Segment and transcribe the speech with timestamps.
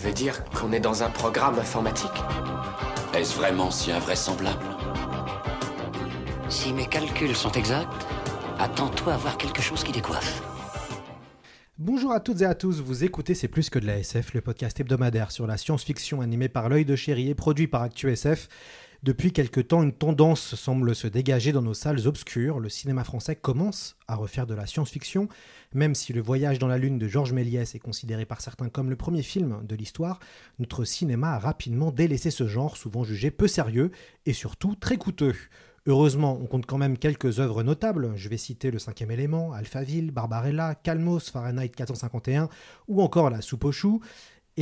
[0.00, 2.10] Tu veux dire qu'on est dans un programme informatique
[3.12, 4.64] Est-ce vraiment si invraisemblable
[6.48, 8.06] Si mes calculs sont exacts,
[8.58, 10.42] attends-toi à voir quelque chose qui décoiffe.
[11.76, 14.40] Bonjour à toutes et à tous, vous écoutez C'est plus que de la SF, le
[14.40, 18.48] podcast hebdomadaire sur la science-fiction animé par l'œil de chéri et produit par ActuSF.
[19.02, 22.60] Depuis quelque temps, une tendance semble se dégager dans nos salles obscures.
[22.60, 25.26] Le cinéma français commence à refaire de la science-fiction,
[25.72, 28.90] même si Le Voyage dans la Lune de Georges Méliès est considéré par certains comme
[28.90, 30.20] le premier film de l'histoire,
[30.58, 33.90] notre cinéma a rapidement délaissé ce genre, souvent jugé peu sérieux
[34.26, 35.34] et surtout très coûteux.
[35.86, 38.12] Heureusement, on compte quand même quelques œuvres notables.
[38.14, 42.50] Je vais citer Le Cinquième Élément, Alphaville, Barbarella, Calmos, Fahrenheit 451
[42.86, 44.02] ou encore La Soupe aux choux.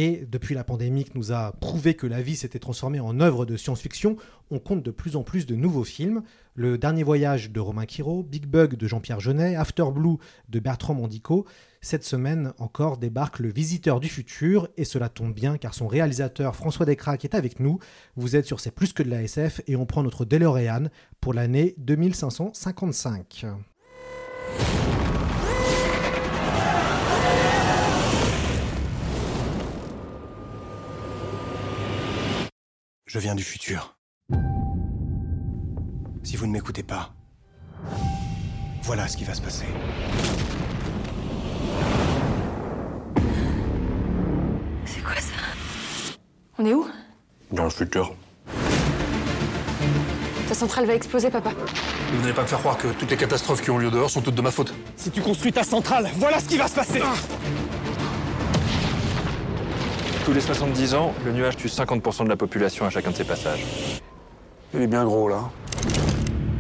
[0.00, 3.44] Et depuis la pandémie qui nous a prouvé que la vie s'était transformée en œuvre
[3.44, 4.14] de science-fiction,
[4.48, 6.22] on compte de plus en plus de nouveaux films.
[6.54, 10.18] Le Dernier Voyage de Romain Quiro, Big Bug de Jean-Pierre Jeunet, After Blue
[10.50, 11.46] de Bertrand Mandico.
[11.80, 16.54] Cette semaine encore débarque Le Visiteur du Futur, et cela tombe bien car son réalisateur
[16.54, 17.80] François Descraques est avec nous.
[18.14, 21.34] Vous êtes sur C'est plus que de la SF et on prend notre DeLorean pour
[21.34, 23.46] l'année 2555.
[33.08, 33.96] Je viens du futur.
[36.22, 37.14] Si vous ne m'écoutez pas,
[38.82, 39.64] voilà ce qui va se passer.
[44.84, 46.18] C'est quoi ça?
[46.58, 46.86] On est où?
[47.50, 48.14] Dans le futur.
[50.46, 51.52] Ta centrale va exploser, papa.
[52.12, 54.20] Vous n'allez pas me faire croire que toutes les catastrophes qui ont lieu dehors sont
[54.20, 54.74] toutes de ma faute.
[54.96, 57.00] Si tu construis ta centrale, voilà ce qui va se passer
[60.28, 63.24] Tous les 70 ans, le nuage tue 50% de la population à chacun de ses
[63.24, 63.64] passages.
[64.74, 65.48] Il est bien gros là.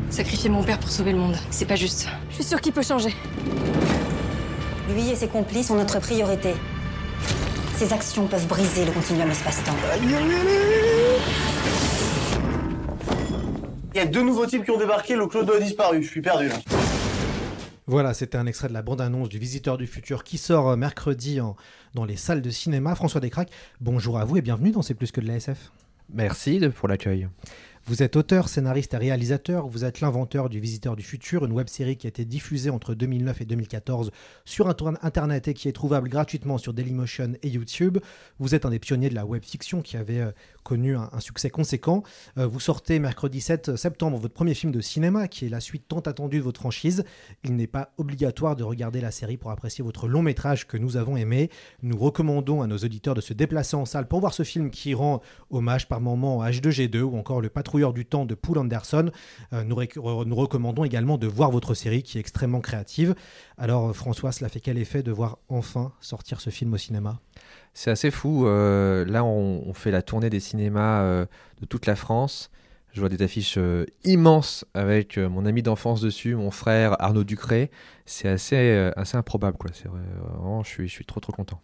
[0.08, 2.08] Sacrifier mon père pour sauver le monde, c'est pas juste.
[2.30, 3.14] Je suis sûre qu'il peut changer.
[4.94, 6.54] Lui et ses complices sont notre priorité.
[7.76, 9.76] Ses actions peuvent briser le continuum espace-temps.
[13.92, 16.22] Il y a deux nouveaux types qui ont débarqué, le clodo a disparu, je suis
[16.22, 16.77] perdu là.
[17.88, 21.40] Voilà, c'était un extrait de la bande-annonce du Visiteur du Futur qui sort euh, mercredi
[21.40, 21.56] en-
[21.94, 22.94] dans les salles de cinéma.
[22.94, 23.50] François Descraques,
[23.80, 25.72] bonjour à vous et bienvenue dans C'est plus que de la SF.
[26.12, 27.28] Merci pour l'accueil.
[27.88, 29.66] Vous êtes auteur, scénariste et réalisateur.
[29.66, 33.40] Vous êtes l'inventeur du Visiteur du Futur, une web-série qui a été diffusée entre 2009
[33.40, 34.10] et 2014
[34.44, 37.96] sur inter- Internet et qui est trouvable gratuitement sur Dailymotion et YouTube.
[38.40, 40.32] Vous êtes un des pionniers de la web-fiction qui avait euh,
[40.64, 42.02] connu un, succès conséquent.
[42.36, 45.88] Euh, vous sortez mercredi 7 septembre votre premier film de cinéma, qui est la suite
[45.88, 47.04] tant attendue de votre franchise.
[47.42, 50.98] Il n'est pas obligatoire de regarder la série pour apprécier votre long métrage que nous
[50.98, 51.48] avons aimé.
[51.82, 54.92] Nous recommandons à nos auditeurs de se déplacer en salle pour voir ce film qui
[54.92, 57.48] rend hommage par moments à H2G2 ou encore Le
[57.78, 59.10] Patrouilleur du Temps de Poul Anderson.
[59.52, 59.76] Euh, nous,
[60.34, 63.14] recommandons également de voir votre série qui est extrêmement créative.
[63.56, 67.20] Alors euh, François, cela fait quel effet de voir enfin sortir ce film au cinéma?
[67.74, 68.48] C'est assez fou.
[68.48, 71.26] euh, là, on, on fait la tournée des cinémas euh,
[71.60, 72.50] de toute la France.
[72.92, 77.22] Je vois des affiches euh, immenses avec euh, mon ami d'enfance dessus, mon frère Arnaud
[77.22, 77.70] Ducré.
[78.06, 79.56] C'est assez, euh, assez improbable.
[79.56, 79.70] Quoi.
[79.72, 81.60] C'est vrai, vraiment, je suis, je suis trop trop content.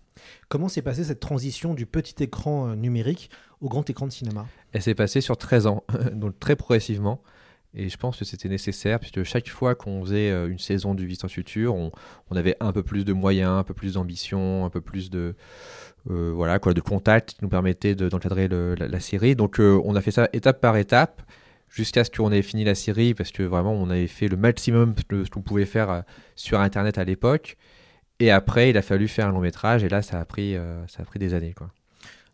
[0.48, 3.31] Comment s'est passée cette transition du petit écran numérique
[3.64, 7.22] au grand écran de cinéma Elle s'est passée sur 13 ans, donc très progressivement.
[7.76, 11.06] Et je pense que c'était nécessaire, puisque chaque fois qu'on faisait euh, une saison du
[11.06, 11.91] Visiteur Futur, on,
[12.36, 15.34] avait un peu plus de moyens, un peu plus d'ambition, un peu plus de,
[16.10, 19.34] euh, voilà, quoi, de contact qui nous permettait de- d'encadrer la, série.
[19.34, 21.22] Donc euh, on a fait ça étape par étape,
[21.69, 24.94] jusqu'à ce qu'on ait fini la série, parce que vraiment on avait fait le maximum
[25.08, 26.00] de ce qu'on pouvait faire euh,
[26.36, 27.56] sur Internet à l'époque.
[28.20, 30.54] Et après, il a fallu faire un long métrage, et là, ça a pris,
[30.86, 31.52] ça a pris des années.
[31.52, 31.69] Quoi.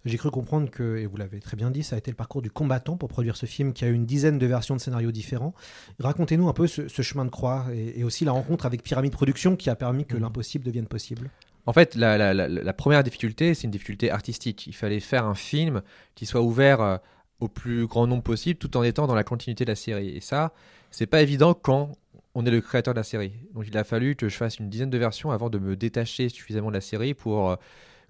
[0.06, 2.41] J'ai cru comprendre que, et vous l'avez très bien dit, ça a été le parcours
[2.41, 5.12] du combattant pour produire ce film qui a eu une dizaine de versions de scénarios
[5.12, 5.55] différents.
[5.99, 9.12] Racontez-nous un peu ce, ce chemin de croix et, et aussi la rencontre avec Pyramide
[9.12, 11.29] Productions qui a permis que l'impossible devienne possible.
[11.67, 14.67] En fait, la, la- la- la première difficulté, c'est une difficulté artistique.
[14.67, 15.82] Il fallait faire un film
[16.14, 16.96] qui soit ouvert euh,
[17.41, 20.17] au plus grand nombre possible tout en étant dans la continuité de la série.
[20.17, 20.55] Et ça,
[20.91, 21.93] c'est pas évident quand
[22.35, 23.32] on est le créateur de la série.
[23.55, 26.31] Donc il a fallu que je fasse une dizaine de versions avant de me détacher
[26.31, 27.58] suffisamment de la série pour.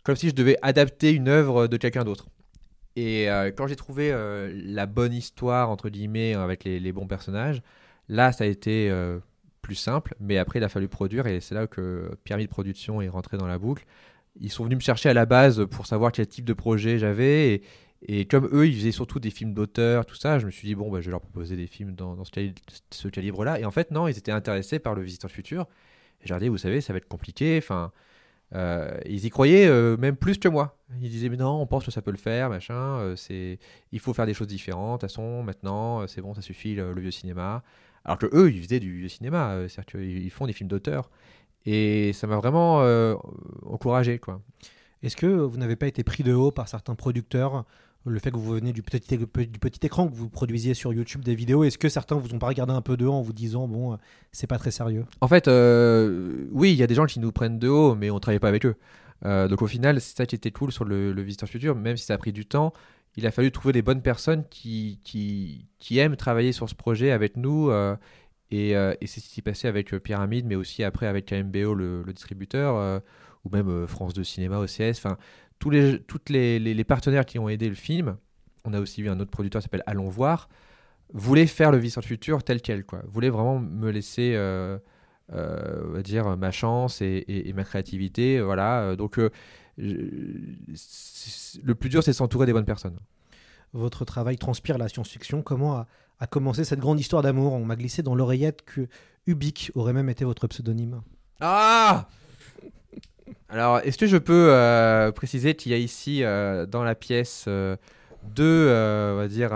[0.02, 2.26] Comme si je devais adapter une œuvre de quelqu'un d'autre.
[2.96, 7.62] Et euh, quand j'ai trouvé euh, la bonne histoire, entre guillemets, avec les, bons personnages,
[8.08, 9.18] là, ça a été euh,
[9.62, 10.14] plus simple.
[10.20, 13.46] Mais après, il a fallu produire et c'est là que Pyramide Production est rentré dans
[13.46, 13.84] la boucle.
[14.40, 17.62] ils sont venus me chercher à la base pour savoir quel type de projet j'avais.
[18.02, 20.74] Et, comme eux, ils faisaient surtout des films d'auteur, tout ça, je me suis dit,
[20.74, 23.60] bon, bah, je vais leur proposer des films dans, ce calibre-là.
[23.60, 25.66] Et en fait, non, ils étaient intéressés par le Visiteur Futur.
[26.22, 27.58] Et j'ai dit, vous savez, ça va être compliqué.
[27.62, 27.92] Enfin,
[28.54, 30.76] euh, ils y croyaient euh, même plus que moi.
[31.00, 32.74] Ils disaient, mais non, on pense que ça peut le faire, machin.
[32.74, 33.58] euh, c'est,
[33.92, 35.02] il faut faire des choses différentes.
[35.02, 37.62] De toute façon, maintenant, c'est bon, ça suffit, le, vieux cinéma.
[38.04, 39.54] Alors que eux, ils faisaient du vieux cinéma.
[39.68, 41.10] C'est-à-dire qu'ils ils font des films d'auteur.
[41.66, 42.78] Et ça m'a vraiment
[43.66, 44.40] encouragé, quoi.
[45.02, 47.64] Est-ce que vous n'avez pas été pris de haut par certains producteurs
[48.06, 49.14] le fait que vous venez du petit,
[49.82, 52.72] écran, que vous produisiez sur YouTube des vidéos, est-ce que certains vous ont pas regardé
[52.72, 53.96] un peu de haut en vous disant bon, euh,
[54.32, 55.04] c'est pas très sérieux?
[55.20, 58.10] En fait, euh, oui, il y a des gens qui nous prennent de haut, mais
[58.10, 58.76] on travaillait pas avec eux.
[59.26, 61.98] Euh, donc au final, c'est ça qui était cool sur le, le Visiteur Futur, même
[61.98, 62.72] si ça a pris du temps.
[63.16, 64.98] Il a fallu trouver les bonnes personnes qui,
[65.90, 67.70] aiment travailler sur ce projet avec nous.
[68.50, 68.72] et,
[69.02, 73.02] c'est ce qui s'est passé avec Pyramide, mais aussi après avec KMBO, le, distributeur,
[73.44, 74.96] ou même France 2 Cinéma, OCS.
[74.96, 75.18] Enfin,
[75.60, 78.16] tous les, toutes les, les, les partenaires qui ont aidé le film,
[78.64, 80.48] on a aussi vu un autre producteur qui s'appelle Allons voir,
[81.14, 83.02] voulaient faire le Visiteur Futur tel quel, quoi.
[83.06, 84.78] Voulaient vraiment me laisser, euh,
[85.32, 88.96] euh, dire, ma chance et, et- et ma créativité, voilà.
[88.96, 89.30] Donc, euh,
[89.78, 92.98] je- le plus dur, c'est s'entourer des bonnes personnes.
[93.72, 95.42] Votre travail transpire la science-fiction.
[95.42, 95.86] Comment a,
[96.18, 97.52] a commencé cette grande histoire d'amour?
[97.52, 98.88] On m'a glissé dans l'oreillette que
[99.26, 101.02] Ubik aurait même été votre pseudonyme.
[101.40, 102.08] Ah
[103.52, 107.46] Alors, est-ce que je peux euh, préciser qu'il y a ici, euh, dans la pièce,
[107.48, 107.76] euh,
[108.22, 109.50] deux, on va dire,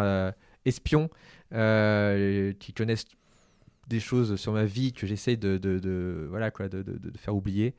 [0.64, 1.08] espions
[1.50, 3.06] qui connaissent
[3.86, 6.84] des choses sur ma vie que j'essaie de, voilà, quoi, de,
[7.18, 7.74] faire oublier,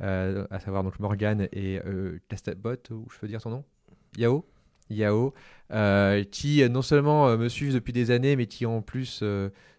[0.00, 1.78] à savoir donc Morgan et
[2.28, 3.64] Castabot, ou je peux dire son nom?
[4.16, 4.46] Yao?
[4.88, 5.34] Yao,
[6.30, 9.22] qui non seulement me suivent depuis des années, mais qui en plus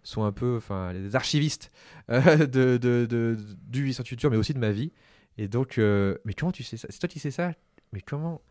[0.03, 1.71] sont un peu enfin, les archivistes
[2.09, 3.37] de,
[3.69, 4.91] du Vision Futur, mais aussi de ma vie.
[5.37, 6.87] Et donc, euh, mais comment tu sais ça?
[6.89, 7.53] C'est toi qui sais ça?
[7.93, 8.41] Mais comment?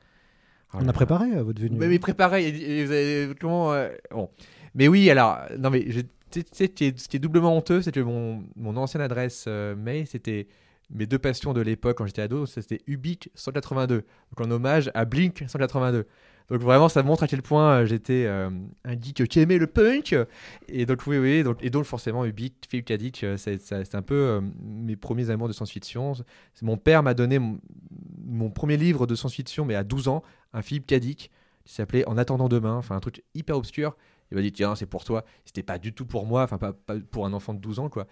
[0.75, 1.77] Oh On a préparé euh, votre venue.
[1.79, 4.31] mais, mais préparé, et- et vous avez- comment euh, bon.
[4.75, 7.17] Mais oui, alors, non mais je- tu sais, tu sais, ce qui est- ce qui
[7.17, 10.47] est doublement honteux, c'est que mon, mon ancienne adresse euh, mail, c'était
[10.91, 13.97] mes deux passions de l'époque quand j'étais ado, c'était Ubik 182,
[14.37, 16.07] donc en hommage à Blink 182.
[16.51, 18.49] Donc vraiment, ça montre à quel point euh, j'étais euh,
[18.85, 20.17] un geek qui aimait le punk.
[20.69, 24.15] Et donc oui, oui, donc, et donc forcément Ubik, Philippe Kadik, euh, c'est un peu
[24.15, 26.15] euh, mes premiers amours de science-fiction.
[26.63, 30.23] Mon père m'a donné mon, premier livre de science-fiction, mais à 12 ans,
[30.55, 31.31] un Philippe Kadik
[31.65, 33.95] qui s'appelait En attendant demain, enfin un truc hyper obscur.
[34.31, 35.25] Il m'a dit tiens c'est pour toi.
[35.45, 36.73] C'était pas du tout pour moi, enfin pas
[37.11, 38.07] pour un enfant de 12 ans quoi.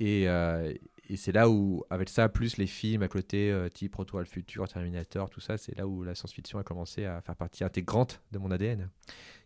[0.00, 0.72] Et, euh,
[1.08, 4.22] et c'est là où avec ça plus les films à côté euh, type Retour à
[4.22, 7.64] le futur, Terminator, tout ça, c'est là où la science-fiction a commencé à faire partie
[7.64, 8.88] intégrante de mon ADN.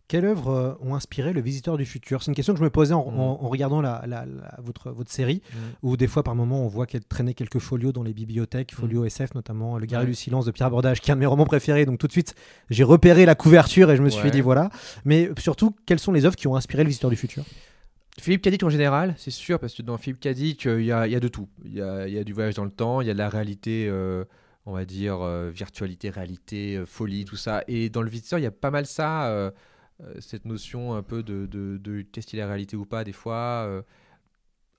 [0.07, 2.23] Quelles œuvres euh, ont inspiré le Visiteur du futur?
[2.23, 3.19] C'est une question que je me posais en, Mm.
[3.19, 5.57] en- en regardant la, la- la- votre, votre série, Mm.
[5.83, 9.03] où des fois par moment on voit qu'elle traînait quelques folios dans les bibliothèques, folios
[9.03, 11.45] SF notamment, Le Guerrier du silence de Pierre Bordage, qui est un de mes romans
[11.45, 11.85] préférés.
[11.85, 12.35] Donc tout de suite
[12.69, 14.69] j'ai repéré la couverture et je me suis dit voilà.
[15.03, 17.43] Mais surtout, quelles sont les œuvres qui ont inspiré le Visiteur du futur?
[18.19, 21.15] Philippe Cadic en général, c'est sûr, parce que dans Philippe Cadic, il y, a, y
[21.15, 21.47] a de tout.
[21.63, 23.29] Il y a, y a du voyage dans le temps, il y a de la
[23.29, 24.25] réalité, euh,
[24.65, 27.63] on va dire, euh, virtualité, réalité, euh, folie, tout ça.
[27.67, 29.53] Et dans le visiteur, il y a pas mal ça,
[30.19, 33.13] cette notion un peu de, de, de qu'est-ce qui est la réalité ou pas, des
[33.13, 33.83] fois.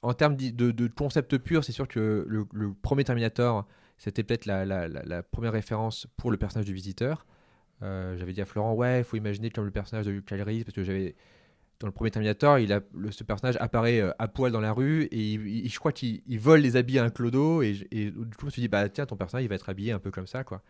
[0.02, 2.46] en termes de, de concept pur, c'est sûr que le,
[2.82, 3.66] premier Terminator,
[3.98, 7.26] c'était peut-être la, la- première référence pour le personnage du visiteur.
[7.82, 10.74] J'avais dit à Florent, ouais, il faut imaginer comme le personnage de Luke Reese, parce
[10.74, 11.16] que j'avais
[11.80, 12.58] dans le premier Terminator,
[13.10, 16.60] ce personnage apparaît euh, à poil dans la rue et je crois qu'il il vole
[16.60, 19.16] les habits à un clodo et, du coup je me suis dit bah tiens ton
[19.16, 20.62] personnage il va être habillé un peu comme ça quoi.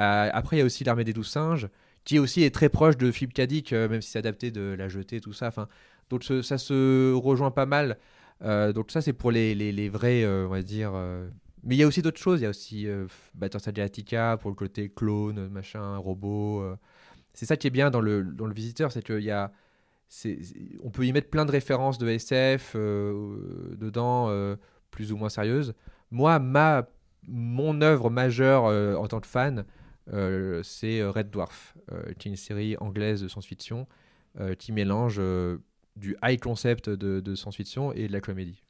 [0.00, 1.68] Euh, après il y a aussi l'armée des douze singes
[2.04, 4.88] qui aussi est très proche de Philippe Cadic euh, même si c'est adapté de la
[4.88, 5.48] jetée tout ça.
[5.48, 5.68] Enfin
[6.08, 7.98] donc ça se rejoint pas mal.
[8.40, 10.92] Donc ça c'est pour les, vrais on va dire.
[11.64, 12.40] mais il y a aussi d'autres choses.
[12.40, 12.86] Il y a aussi
[13.34, 16.64] Battlestar Galactica pour le côté clone machin robot.
[17.34, 19.50] C'est ça qui est bien dans le dans le visiteur c'est qu'il y a
[20.82, 24.56] on peut y mettre plein de références de SF euh, dedans, euh,
[24.90, 25.74] plus ou moins sérieuses.
[26.10, 26.88] Moi, ma,
[27.26, 29.64] mon œuvre majeure euh, en tant que fan,
[30.62, 31.76] c'est Red Dwarf,
[32.20, 33.88] qui est une série anglaise de science-fiction
[34.56, 35.20] qui mélange
[35.96, 38.62] du high concept de, de science-fiction et de la comédie.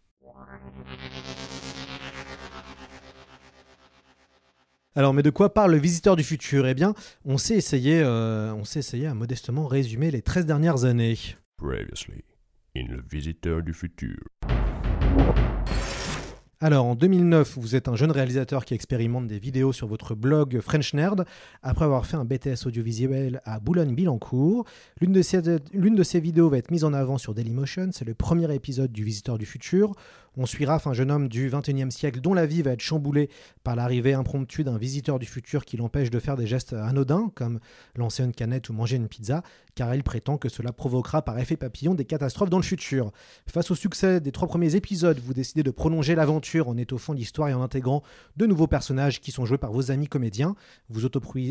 [4.98, 6.66] Alors, mais de quoi parle le visiteur du futur?
[6.66, 6.94] Eh bien,
[7.26, 11.18] on s'est essayé, euh, on s'est essayé à modestement résumer les 13 dernières années.
[11.58, 12.24] Previously,
[12.74, 14.16] in Le Visiteur du Futur.
[16.58, 20.60] Alors, en 2009, vous êtes un jeune réalisateur qui expérimente des vidéos sur votre blog
[20.60, 21.26] French Nerd,
[21.62, 24.64] après avoir fait un BTS audiovisuel à Boulogne-Billancourt.
[25.02, 25.42] L'une de, ces,
[25.74, 27.90] l'une de ces vidéos va être mise en avant sur Dailymotion.
[27.92, 29.92] C'est le premier épisode du Visiteur du Futur.
[30.38, 33.30] On suivra un jeune homme du 21e siècle dont la vie va être chamboulée
[33.64, 37.58] par l'arrivée impromptue d'un visiteur du futur qui l'empêche de faire des gestes anodins, comme
[37.94, 39.42] lancer une canette ou manger une pizza,
[39.74, 43.12] car il prétend que cela provoquera par effet papillon des catastrophes dans le futur.
[43.46, 47.48] Face au succès des trois premiers épisodes, vous décidez de prolonger l'aventure en étoffant l'histoire
[47.48, 48.02] et en intégrant
[48.36, 50.54] de nouveaux personnages qui sont joués par vos amis comédiens.
[50.90, 51.00] Vous,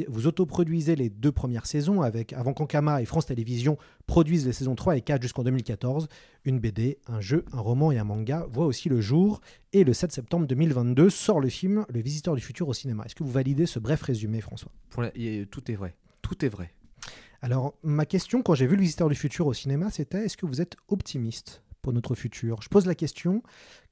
[0.08, 4.76] vous autoproduisez les deux premières saisons avec, avant qu'Ankama et France Télévisions produisent les saisons
[4.76, 6.08] 3 et 4 jusqu'en 2014.
[6.44, 9.42] Une BD, un jeu, un roman et un manga voient aussi le jour.
[9.74, 13.04] Et le 7 septembre 2022 sort le film Le Visiteur du Futur au cinéma.
[13.06, 14.72] Est-ce que vous validez ce bref résumé, François?
[15.50, 15.96] Tout est vrai.
[16.22, 16.74] Tout est vrai.
[17.42, 20.46] Alors, ma question, quand j'ai vu Le Visiteur du Futur au cinéma, c'était est-ce que
[20.46, 21.62] vous êtes optimiste?
[21.86, 23.44] Pour notre futur Je pose la question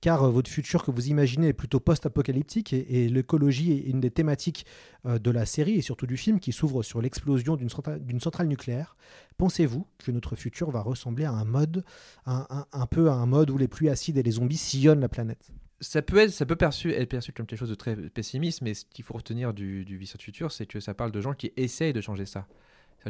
[0.01, 4.09] car euh, votre futur que vous imaginez est plutôt post-apocalyptique et, l'écologie est une des
[4.09, 4.65] thématiques
[5.05, 8.95] euh, de la série et surtout du film qui s'ouvre sur l'explosion d'une centrale, nucléaire.
[9.37, 11.85] Pensez-vous que notre futur va ressembler à un mode,
[12.25, 15.51] un, peu à un mode où les pluies acides et les zombies sillonnent la planète?
[15.79, 18.73] Ça peut, être, ça peut perçu, être perçu comme quelque chose de très pessimiste, mais
[18.73, 21.53] ce qu'il faut retenir du, du du futur, c'est que ça parle de gens qui
[21.57, 22.47] essayent de changer ça.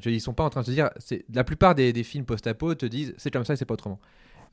[0.06, 0.90] Ils sont pas en train de se dire.
[1.34, 4.00] La plupart des, des films post-apo te disent c'est comme ça et c'est pas autrement.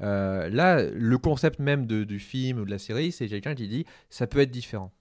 [0.03, 3.85] Euh, là, le concept même du film ou de la série, c'est quelqu'un qui dit
[4.09, 4.93] ça peut être différent.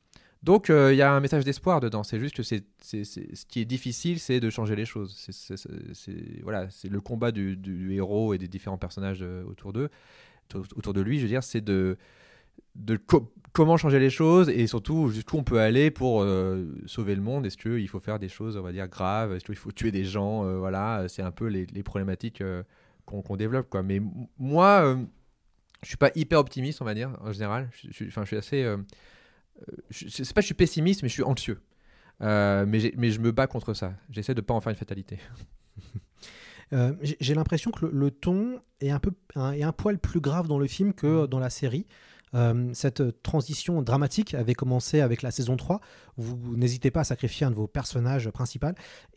[0.42, 2.04] Donc euh, il y a un message d'espoir dedans.
[2.04, 5.16] C'est juste que c'est, ce qui est difficile, c'est de changer les choses.
[5.30, 9.90] C'est, voilà, c'est le combat du, héros et des différents personnages euh, autour d'eux,
[10.76, 11.18] autour de lui.
[11.18, 11.98] Je veux dire, c'est de,
[13.52, 16.26] comment changer les choses et surtout jusqu'où on peut aller pour
[16.86, 17.46] sauver le monde.
[17.46, 19.34] Est-ce qu'il faut faire des choses, on va dire graves?
[19.34, 20.44] Est-ce qu'il faut tuer des gens?
[20.58, 22.42] Voilà, c'est un peu les problématiques
[23.10, 23.70] qu'on développe.
[23.70, 23.84] Quoi.
[23.84, 24.02] Mais
[24.38, 25.04] moi, euh,
[25.84, 27.70] je suis pas hyper optimiste, on va dire, en général.
[27.74, 28.64] Je, enfin, je suis assez.
[28.64, 31.62] Euh, euh, je, sais pas, je suis pessimiste, mais je suis anxieux.
[32.22, 33.94] mais, mais je me bats contre ça.
[34.10, 35.20] J'essaie de pas en faire une fatalité.
[37.02, 40.60] J'ai l'impression que le, ton est un, peu, un, est un poil plus grave dans
[40.60, 41.88] le film que dans la série.
[42.74, 45.82] cette transition dramatique avait commencé avec la saison 3.
[46.18, 48.68] Vous n'hésitez pas à sacrifier un de vos personnages principaux.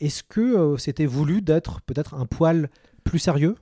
[0.01, 2.71] Est-ce que c'était voulu d'être peut-être un poil
[3.05, 3.57] plus sérieux?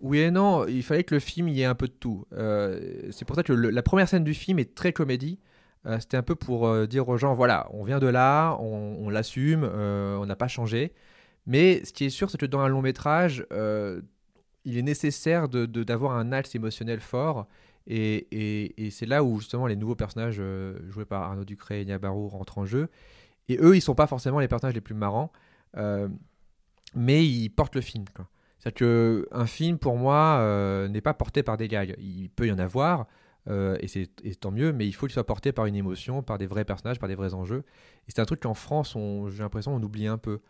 [0.00, 2.26] Oui et non, il fallait que le film y ait un peu de tout.
[2.32, 5.38] Euh, c'est pour ça que la première scène du film est très comédie.
[5.86, 9.08] Euh, c'était un peu pour euh, dire aux gens, voilà, on vient de là, on,
[9.08, 10.92] l'assume, on n'a pas changé.
[11.46, 13.46] Mais ce qui est sûr, c'est que dans un long métrage,
[14.64, 17.46] il est nécessaire d'avoir de, un axe émotionnel fort.
[17.86, 20.42] Et, c'est là où justement les nouveaux personnages
[20.88, 22.88] joués par Arnaud Ducré et Nia Barou rentrent en jeu.
[23.48, 25.32] Et eux, ils sont pas forcément les personnages les plus marrants,
[26.94, 28.04] mais ils portent le film.
[28.66, 31.94] C'est-à-dire qu'un film, pour moi, euh, n'est pas porté par des gags.
[31.98, 33.06] Il peut y en avoir,
[33.48, 34.08] euh, et c'est
[34.40, 36.98] tant mieux, mais il faut qu'il soit porté par une émotion, par des vrais personnages,
[36.98, 37.62] par des vrais enjeux.
[38.08, 38.96] Et c'est un truc qu'en France,
[39.28, 40.40] j'ai l'impression, on oublie un peu.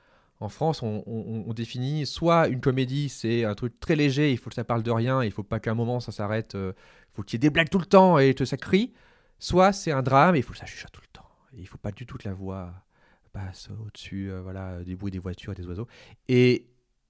[0.40, 4.56] En France, on, définit soit une comédie, c'est un truc très léger, il faut que
[4.56, 7.22] ça parle de rien, il faut pas qu'à un moment ça s'arrête, euh, il faut
[7.22, 8.92] qu'il y ait des blagues tout le temps et que ça crie.
[9.38, 11.28] Soit c'est un drame, il faut que ça chuchote tout le temps.
[11.54, 12.72] Et il faut pas du tout que la voix
[13.32, 15.88] passe au-dessus, voilà, des bruits des voitures et des oiseaux.
[16.28, 16.66] Et,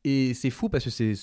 [0.08, 1.16] et c'est fou parce que c'est,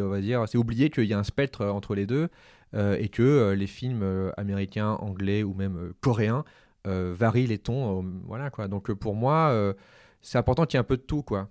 [0.00, 2.28] on va dire, c'est oublié qu'il y a un spectre entre les deux
[2.74, 6.44] euh, et que euh, les films euh, américains, anglais ou même coréens
[6.84, 8.04] varient les tons.
[8.26, 8.66] voilà quoi.
[8.66, 9.74] Donc pour moi,
[10.20, 11.48] c'est important qu'il y ait un peu de tout quoi.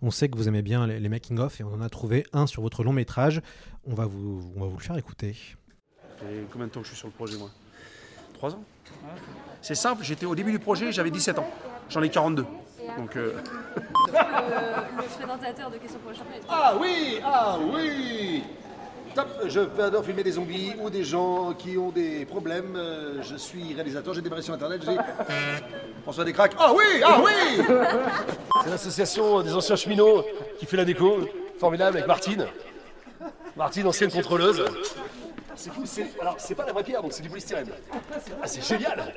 [0.00, 2.62] On sait que vous aimez bien les, making-of et on en a trouvé un sur
[2.62, 3.42] votre long métrage.
[3.84, 5.34] On va vous, on va vous le faire écouter.
[6.00, 7.50] Ça fait combien de temps que je suis sur le projet moi?
[8.32, 8.64] Trois ans?
[9.60, 11.50] C'est simple, j'étais au début du projet, j'avais 17 ans.
[11.90, 12.46] J'en ai 42.
[12.96, 13.34] Donc, euh...
[14.08, 16.40] le, présentateur de Questions pour le champion.
[16.48, 18.42] Ah oui, ah oui
[19.14, 22.76] Top, je adore filmer des zombies ou des gens qui ont des problèmes.
[22.76, 24.96] Euh, je suis réalisateur, j'ai démarré sur internet, j'ai
[26.02, 26.54] François Descraques.
[26.58, 27.64] Ah oui, ah oui
[28.62, 30.24] C'est l'association des anciens cheminots
[30.58, 31.18] qui fait la déco,
[31.58, 32.46] formidable avec Martine.
[33.56, 34.64] Martine, ancienne contrôleuse.
[35.56, 36.06] C'est fou, c'est...
[36.20, 37.68] Alors, c'est pas la vraie pierre, donc c'est du polystyrène.
[38.42, 39.12] Ah, c'est génial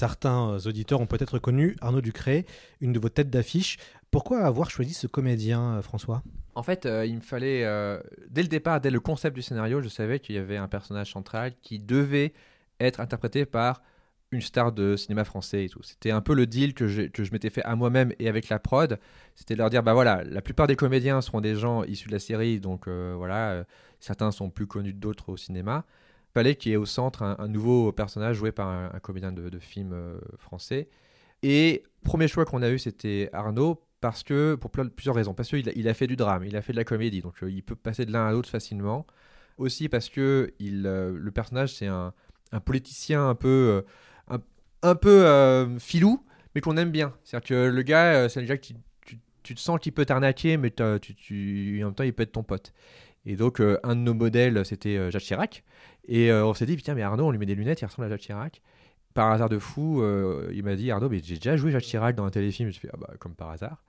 [0.00, 2.46] Certains euh, auditeurs ont peut-être connu Arnaud Ducré,
[2.80, 3.76] une de vos têtes d'affiche.
[4.10, 6.22] Pourquoi avoir choisi ce comédien, euh, François?
[6.54, 7.66] En fait, euh, il me fallait,
[8.30, 11.12] dès le départ, dès le concept du scénario, je savais qu'il y avait un personnage
[11.12, 12.32] central qui devait
[12.80, 13.82] être interprété par
[14.30, 15.82] une star de cinéma français et tout.
[15.82, 18.48] C'était un peu le deal que je, que je m'étais fait à moi-même et avec
[18.48, 18.98] la prod.
[19.34, 22.14] C'était de leur dire, bah voilà, la plupart des comédiens seront des gens issus de
[22.14, 23.66] la série, donc voilà,
[23.98, 25.84] certains sont plus connus d'autres au cinéma
[26.32, 29.92] fallait qu'il y ait au centre un, nouveau personnage joué par un, comédien de, film
[29.92, 30.88] euh, français.
[31.42, 35.34] Et premier choix qu'on a eu, c'était Arnaud, parce que pour plusieurs raisons.
[35.34, 37.50] Parce qu'il il a fait du drame, il a fait de la comédie, donc euh,
[37.50, 39.06] il peut passer de l'un à l'autre facilement.
[39.58, 42.14] Aussi parce que il, euh, le personnage, c'est un,
[42.64, 43.84] politicien un peu,
[44.82, 47.14] un, peu filou, mais qu'on aime bien.
[47.22, 48.74] C'est-à-dire que le gars, c'est un gars qui
[49.42, 52.72] tu, te sens qu'il peut t'arnaquer, mais en même temps, il peut être ton pote.
[53.24, 55.62] Et donc, un de nos modèles, c'était Jacques Chirac.
[56.06, 58.06] Et euh, on s'est dit, putain, mais Arnaud, on lui met des lunettes, il ressemble
[58.06, 58.62] à Jacques Chirac.
[59.14, 62.14] Par hasard de fou, euh, il m'a dit, Arnaud, mais j'ai déjà joué Jacques Chirac
[62.14, 62.70] dans un téléfilm.
[62.70, 63.82] Je fais, ah bah, comme par hasard.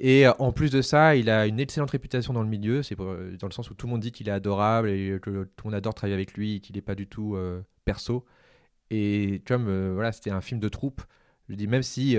[0.00, 2.82] Et euh, en plus de ça, il a une excellente réputation dans le milieu.
[2.82, 5.66] C'est dans le sens où tout le monde dit qu'il est adorable et que tout
[5.66, 7.36] le monde adore travailler avec lui qu'il n'est pas du tout
[7.84, 8.24] perso.
[8.90, 11.02] Et comme euh, voilà, c'était un film de troupe,
[11.48, 12.16] je dis même si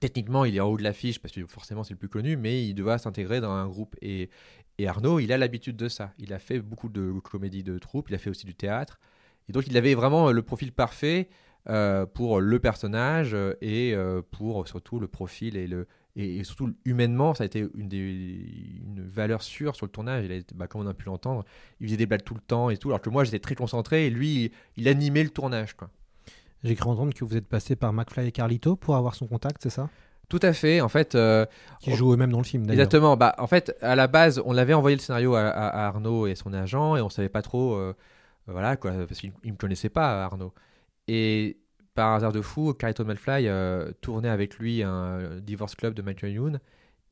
[0.00, 2.64] techniquement il est en haut de l'affiche parce que forcément c'est le plus connu, mais
[2.64, 3.96] il doit s'intégrer dans un groupe.
[4.78, 6.12] Et Arnaud, il a l'habitude de ça.
[6.18, 9.00] Il a fait beaucoup de comédies de troupe, il a fait aussi du théâtre.
[9.48, 11.28] Et donc il avait vraiment le profil parfait
[11.68, 16.74] euh, pour le personnage euh, et euh, pour surtout le profil et le et, surtout
[16.84, 20.24] humainement ça a été une des une valeur sûre sur le tournage.
[20.24, 21.44] Il a bah, comme on a pu l'entendre,
[21.80, 24.06] il faisait des blagues tout le temps et tout, alors que moi j'étais très concentré
[24.06, 25.74] et lui il, animait le tournage.
[26.64, 29.62] J'ai cru entendre que vous êtes passé par McFly et Carlito pour avoir son contact,
[29.62, 29.90] c'est ça?
[30.28, 30.80] Tout à fait.
[30.80, 31.46] En fait, euh,
[31.80, 32.80] Qui jouent eux-mêmes dans le film, d'ailleurs.
[32.80, 33.16] Exactement.
[33.16, 35.48] Bah, en fait, à la base, on avait envoyé le scénario à,
[35.86, 37.94] Arnaud et son agent, et on savait pas trop, euh,
[38.46, 40.52] voilà, quoi, parce qu'il ne me connaissait pas, Arnaud.
[41.06, 41.58] Et
[41.94, 46.32] par hasard de fou, Carlito Malfly euh, tournait avec lui un Divorce Club de Michael
[46.32, 46.60] Youn,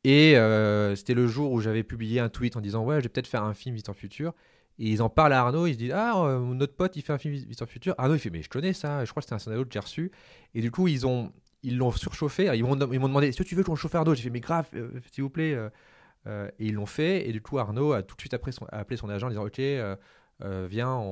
[0.06, 3.08] et euh, c'était le jour où j'avais publié un tweet en disant ouais, je vais
[3.08, 4.34] peut-être faire un film Visite en futur.
[4.78, 7.12] Et ils en parlent à Arnaud, ils se disent Ah, euh, notre pote, il fait
[7.12, 7.92] un film Visite en futur.
[7.98, 9.80] Arnaud, il fait Mais je connais ça, je crois que c'était un scénario que j'ai
[9.80, 10.12] reçu.
[10.54, 11.32] Et du coup, ils ont
[11.66, 12.48] ils l'ont surchauffé.
[12.54, 14.14] Ils m'ont ils m'ont demandé Est-ce que tu veux qu'on chauffe Arnaud?
[14.14, 15.52] J'ai fait Mais grave, euh, s'il vous plaît.
[15.52, 15.68] euh,
[16.26, 17.28] euh, et ils l'ont fait.
[17.28, 19.58] Et du coup, Arnaud a tout de suite après appelé son agent en disant Ok,
[19.58, 21.02] viens,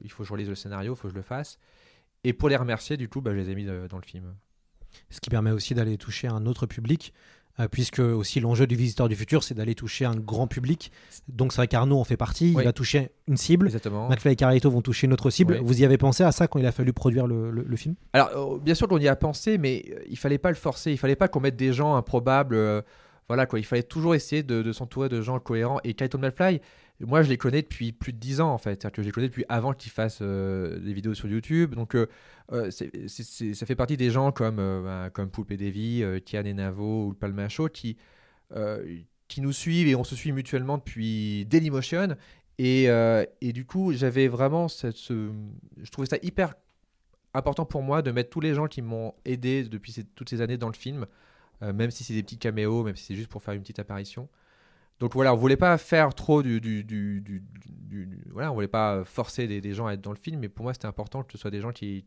[0.00, 1.58] il faut que je relise le scénario, il faut que je le fasse.
[2.24, 4.34] Et pour les remercier, du coup, bah, je les ai mis dans le film.
[5.10, 7.12] Ce qui permet aussi d'aller toucher un autre public,
[7.70, 10.90] puisque aussi l'enjeu du Visiteur du Futur, c'est d'aller toucher un grand public.
[11.28, 12.62] Donc c'est vrai qu'Arnaud en fait partie, Oui.
[12.62, 13.66] il va toucher une cible.
[13.66, 14.08] Exactement.
[14.08, 15.54] McFly et Carlito vont toucher une autre cible.
[15.60, 15.64] Oui.
[15.64, 17.94] Vous y avez pensé à ça quand il a fallu produire le, le- le film?
[18.12, 20.90] Alors, euh, bien sûr qu'on y a pensé, mais euh, il fallait pas le forcer.
[20.90, 22.54] Il fallait pas qu'on mette des gens improbables.
[22.56, 22.82] euh,
[23.28, 23.58] voilà quoi.
[23.58, 25.78] Il fallait toujours essayer de, de s'entourer de gens cohérents.
[25.84, 26.60] Et Clayton Malfly,
[27.00, 28.80] moi, je les connais depuis plus de 10 ans en fait.
[28.80, 31.74] C'est-à-dire que je les connais depuis avant qu'il fasse euh, des vidéos sur YouTube.
[31.74, 32.06] Donc, euh,
[32.52, 36.52] euh, ça fait partie des gens comme, euh, bah, comme Poulpe et euh, Kian et
[36.52, 37.96] Navo ou le Palmacho qui,
[39.28, 42.16] qui nous suivent et on se suit mutuellement depuis Dailymotion.
[42.58, 46.54] Et, et du coup, j'avais vraiment ce, je trouvais ça hyper
[47.32, 50.56] important pour moi de mettre tous les gens qui m'ont aidé depuis toutes ces années
[50.56, 51.06] dans le film,
[51.60, 54.28] même si c'est des petits caméos, même si c'est juste pour faire une petite apparition.
[55.00, 56.60] Donc voilà, on voulait pas faire trop du,
[58.30, 60.72] voilà, on voulait pas forcer des, gens à être dans le film, mais pour moi
[60.72, 62.04] c'était important que ce soit des gens qui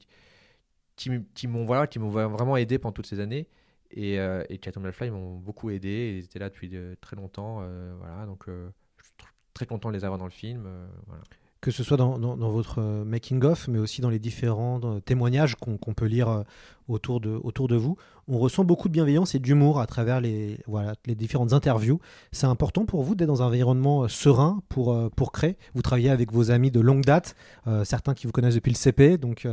[0.95, 3.47] qui, m'ont voilà, qui m'ont vraiment aidé pendant toutes ces années.
[3.91, 7.59] Et, euh, et Malfly m'ont beaucoup aidé, et ils étaient là depuis euh, très longtemps,
[7.61, 10.67] euh, voilà, donc euh, je suis tr- très content de les avoir dans le film,
[11.05, 11.23] voilà.
[11.61, 16.05] Que ce soit dans, votre euh, making-of, mais aussi dans les différents témoignages qu'on peut
[16.05, 16.43] lire euh,
[16.87, 20.57] autour, de, vous, on ressent beaucoup de bienveillance et d'humour à travers les,
[21.05, 21.99] différentes interviews.
[22.31, 25.57] C'est important pour vous d'être dans un environnement euh, serein pour, créer.
[25.73, 27.35] Vous travaillez avec vos amis de longue date,
[27.83, 29.47] certains qui vous connaissent depuis le CP, donc...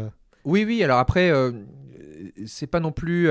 [0.44, 1.52] Oui, oui, alors après, euh,
[2.46, 3.28] c'est pas non plus.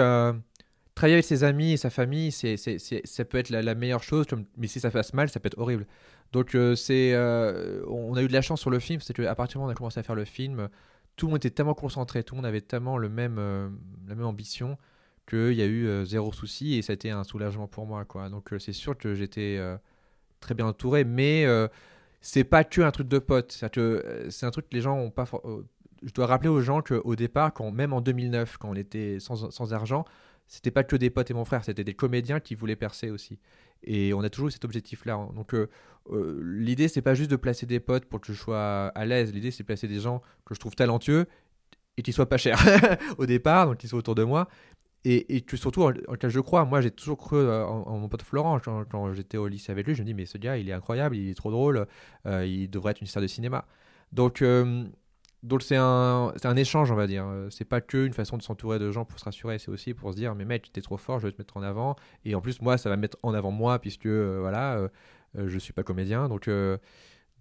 [0.96, 4.26] travailler avec ses amis et sa famille, c'est, ça peut être la, la meilleure chose,
[4.58, 5.86] mais si ça passe mal, ça peut être horrible.
[6.34, 9.36] Donc, euh, c'est, euh, on a eu de la chance sur le film, c'est qu'à
[9.36, 10.68] partir du moment où on a commencé à faire le film,
[11.16, 13.70] tout le monde était tellement concentré, tout le monde avait tellement le même, euh,
[14.08, 14.78] la même ambition
[15.30, 18.04] qu'il y a eu zéro souci et ça a été un soulagement pour moi.
[18.04, 18.30] Quoi.
[18.30, 19.58] Donc, c'est sûr que j'étais
[20.42, 21.46] très bien entouré, mais
[22.20, 23.52] c'est pas que un truc de pote.
[23.54, 23.66] C'est
[24.44, 25.26] un truc que les gens ont pas.
[26.04, 29.50] je dois rappeler aux gens qu'au départ, quand, même en 2009, quand on était sans,
[29.50, 30.04] sans argent,
[30.48, 33.40] c'était pas que des potes et mon frère, c'était des comédiens qui voulaient percer aussi.
[33.86, 35.16] Et on a toujours cet objectif-là.
[35.16, 35.30] hein.
[35.36, 35.70] Donc euh,
[36.12, 39.34] euh, l'idée, c'est pas juste de placer des potes pour que je sois à l'aise.
[39.34, 41.28] L'idée, c'est de placer des gens que je trouve talentueux
[41.98, 42.60] et qui soient pas chers
[43.18, 44.48] au départ, donc qui soient autour de moi.
[45.06, 48.60] Et, et surtout, en, je crois, moi j'ai toujours cru euh, en, mon pote Florent,
[48.60, 50.74] quand, quand j'étais au lycée avec lui, je me dis, mais ce gars, il est
[50.74, 51.88] incroyable, il est trop drôle,
[52.26, 53.66] euh, il devrait être une star de cinéma.
[54.14, 54.86] Donc, euh,
[55.44, 57.26] donc c'est un, un échange, on va dire.
[57.28, 59.94] Euh, C'est pas que une façon de s'entourer de gens pour se rassurer, c'est aussi
[59.94, 61.96] pour se dire, mais mec, t'es trop fort, je vais te mettre en avant.
[62.24, 64.88] Et en plus, moi, ça va me mettre en avant moi, puisque euh, voilà, euh,
[65.38, 66.30] euh, je suis pas comédien.
[66.30, 66.50] Donc,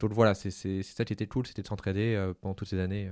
[0.01, 0.51] donc voilà, c'est
[0.83, 3.09] ça qui était cool, c'était de s'entraider pendant toutes ces années.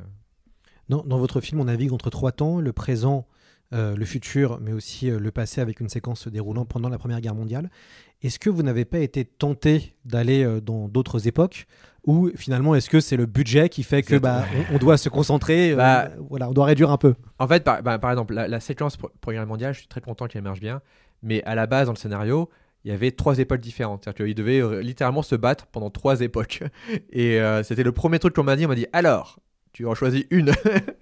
[0.88, 3.29] Dans, dans votre film, on navigue entre trois temps, le présent,
[3.70, 7.37] le futur, mais aussi le passé avec une séquence se déroulant pendant la Première Guerre
[7.37, 7.70] mondiale.
[8.22, 11.66] Est-ce que vous n'avez pas été tenté d'aller dans d'autres époques
[12.05, 15.09] ou finalement est-ce que c'est le budget qui fait que bah, on, on doit se
[15.09, 17.15] concentrer, euh, Bah, voilà, on doit réduire un peu?
[17.39, 20.01] En fait, par, bah, par exemple, la, la séquence Première Guerre mondiale, je suis très
[20.01, 20.81] content qu'elle marche bien,
[21.23, 22.49] mais à la base, dans le scénario,
[22.85, 24.05] il y avait trois époques différentes.
[24.05, 26.63] C'est-à-dire qu'ils devaient euh, littéralement se battre pendant trois époques.
[27.11, 28.65] Et euh, c'était le premier truc qu'on m'a dit.
[28.65, 29.39] On m'a dit alors,
[29.73, 30.53] tu en choisis une.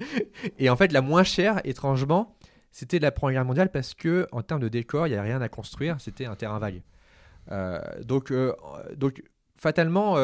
[0.59, 2.37] et en fait, la moins chère, étrangement,
[2.71, 5.41] c'était la Première Guerre mondiale parce que en termes de décor, il n'y avait rien
[5.41, 5.97] à construire.
[6.01, 6.83] C'était un terrain vague.
[8.05, 8.31] Donc,
[8.95, 9.23] donc,
[9.57, 10.17] fatalement,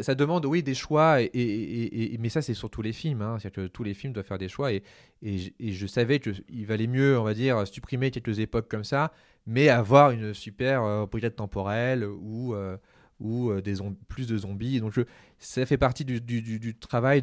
[0.00, 3.20] ça, demande, oui, des choix, mais ça, c'est sur tous les films.
[3.22, 3.36] hein.
[3.38, 4.82] C'est-à-dire que tous les films doivent faire des choix, et,
[5.22, 9.12] je- savais qu'il valait mieux, on va dire, supprimer quelques époques comme ça,
[9.46, 12.76] mais avoir une super euh, brigade temporelle ou, euh,
[13.24, 13.60] euh,
[14.08, 14.80] plus de zombies.
[14.80, 14.94] Donc,
[15.38, 17.22] ça fait partie du, travail,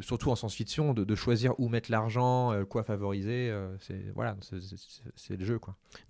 [0.00, 3.52] surtout en science-fiction, de, choisir où mettre l'argent, euh, quoi favoriser.
[3.80, 5.58] c'est voilà, c'est- le jeu.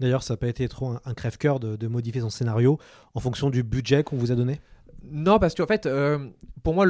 [0.00, 2.78] D'ailleurs, ça n'a pas été trop un, un crève-cœur de modifier son scénario
[3.14, 4.60] en fonction du budget qu'on vous a donné?
[5.10, 6.18] Non, parce qu'en fait, euh,
[6.62, 6.86] pour moi,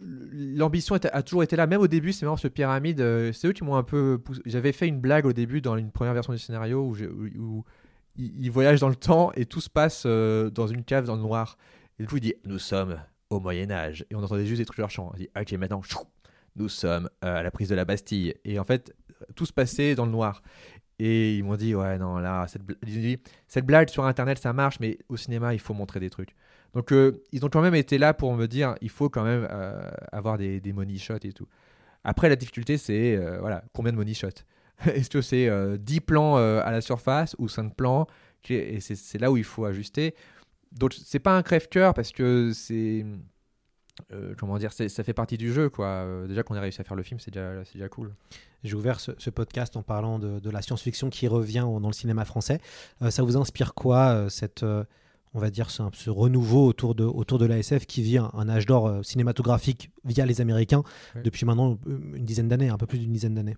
[0.00, 1.66] l'ambition a toujours été là.
[1.66, 4.40] Même au début, c'est marrant, ce pyramide, euh, c'est eux qui m'ont un peu poussé.
[4.46, 7.28] J'avais fait une blague au début dans une première version du scénario où, j'ai- où-
[7.38, 7.64] où
[8.16, 11.16] il, il voyage dans le temps et tout se passe euh, dans une cave dans
[11.16, 11.56] le noir.
[11.98, 12.98] Et du coup, il dit Nous sommes
[13.30, 14.04] au Moyen-Âge.
[14.10, 15.12] Et on entendait juste des trucs leur chant.
[15.16, 15.98] Il dit Ok, maintenant, chou,
[16.56, 18.34] nous sommes à la prise de la Bastille.
[18.44, 18.94] Et en fait,
[19.34, 20.42] tout se passait dans le noir.
[20.98, 22.46] Et ils m'ont dit Ouais, non, là,
[22.86, 26.34] ils cette blague sur Internet, ça marche, mais au cinéma, il faut montrer des trucs.
[26.74, 29.46] Donc, euh, ils ont quand même été là pour me dire il faut quand même
[29.50, 31.46] euh, avoir des, des money shots et tout.
[32.04, 34.28] Après, la difficulté, c'est euh, voilà, combien de money shots?
[34.86, 38.06] Est-ce que c'est euh, 10 plans à la surface ou 5 plans?
[38.48, 40.14] Et c'est là où il faut ajuster.
[40.72, 43.04] Donc, c'est pas un crève-cœur parce que c'est.
[44.38, 46.04] comment dire Ça fait partie du jeu, quoi.
[46.26, 48.12] Déjà qu'on ait réussi à faire le film, c'est déjà, déjà cool.
[48.64, 52.58] J'ai ouvert ce, podcast en parlant de, la science-fiction qui revient dans le cinéma français.
[53.10, 54.64] Ça vous inspire quoi, cette,
[55.34, 58.48] on va dire, ce, ce renouveau autour de, autour de l'ASF qui vit un, un
[58.48, 60.82] âge d'or euh, cinématographique via les Américains
[61.14, 61.22] Ouais.
[61.22, 63.56] depuis maintenant euh, une dizaine d'années, un peu plus d'une dizaine d'années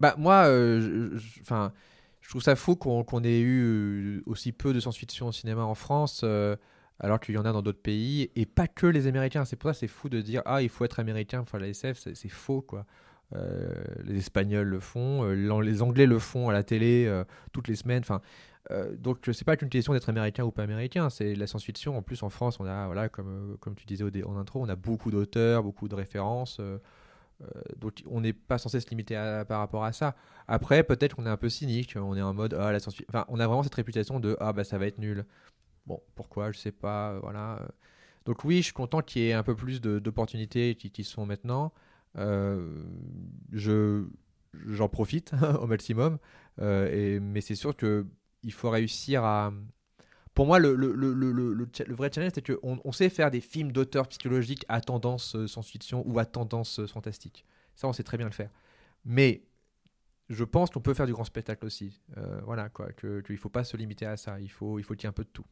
[0.00, 1.72] Bah moi, euh, je- enfin,
[2.20, 6.22] je trouve ça fou qu'on ait eu aussi peu de science-fiction au cinéma en France,
[6.24, 6.56] euh,
[7.00, 9.44] alors qu'il y en a dans d'autres pays, et pas que les Américains.
[9.44, 11.60] C'est pour ça que c'est fou de dire ah il faut être américain pour faire
[11.60, 12.86] la SF, c'est faux quoi.
[13.34, 13.68] Euh,
[14.04, 17.74] les Espagnols le font, euh, les Anglais le font à la télé euh, toutes les
[17.76, 18.00] semaines.
[18.02, 18.20] Enfin,
[18.70, 21.96] euh, donc c'est pas qu'une question d'être américain ou pas américain, c'est la science-fiction.
[21.96, 24.68] En plus en France, on a voilà comme euh, comme tu disais en intro, on
[24.68, 26.58] a beaucoup d'auteurs, beaucoup de références.
[26.60, 26.78] euh,
[27.42, 27.46] euh,
[27.78, 29.14] donc on n'est pas censé se limiter
[29.48, 30.16] par rapport à ça.
[30.48, 33.24] Après, peut-être qu'on est un peu cynique, on est en mode ah la science enfin
[33.28, 35.26] on a vraiment cette réputation de ah bah ça va être nul.
[35.86, 37.58] Bon, pourquoi Je sais pas, euh, voilà.
[37.62, 37.68] euh.
[38.26, 41.26] Donc oui, je suis content qu'il y ait un peu plus d'opportunités qui, qui sont
[41.26, 41.72] maintenant.
[42.18, 42.82] Euh,
[43.52, 44.04] je
[44.66, 46.18] j'en profite au maximum,
[46.60, 48.06] Euh, et, mais c'est sûr que
[48.44, 49.52] il faut réussir à
[50.34, 54.80] pour moi, le, vrai challenge, c'est qu'on on sait faire des films d'auteurs psychologiques à
[54.80, 57.44] tendance euh, science-fiction ou à tendance euh, fantastique.
[57.76, 58.50] Ça, on sait très bien le faire.
[59.04, 59.44] Mais
[60.28, 62.00] je pense qu'on peut faire du grand spectacle aussi.
[62.16, 62.90] Euh, voilà, quoi.
[62.92, 64.40] Que, qu'il ne faut pas se limiter à ça.
[64.40, 65.44] Il faut, il faut qu'il y ait un peu de tout.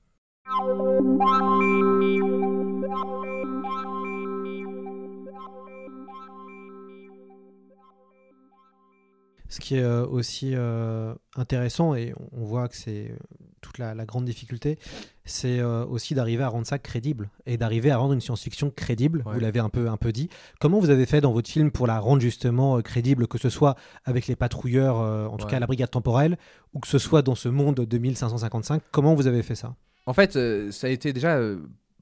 [9.53, 13.17] Ce qui est euh, aussi euh, intéressant, et on- voit que c'est euh,
[13.61, 14.79] toute la, la grande difficulté,
[15.25, 19.23] c'est aussi d'arriver à rendre ça crédible et d'arriver à rendre une science-fiction crédible.
[19.27, 19.35] Ouais.
[19.35, 20.29] Vous l'avez un peu, un peu dit.
[20.59, 23.77] Comment vous avez fait dans votre film pour la rendre justement crédible, que ce soit
[24.05, 25.51] avec les patrouilleurs, en tout Ouais.
[25.53, 26.39] cas la brigade temporelle,
[26.75, 29.77] ou que ce soit dans ce monde de 2555 Comment vous avez fait ça?
[30.07, 30.33] En fait,
[30.73, 31.39] ça a été déjà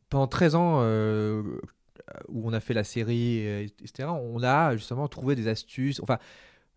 [0.08, 1.42] pendant 13 ans euh,
[2.28, 4.08] où on a fait la série, etc.
[4.08, 6.00] On a justement trouvé des astuces.
[6.02, 6.18] Enfin,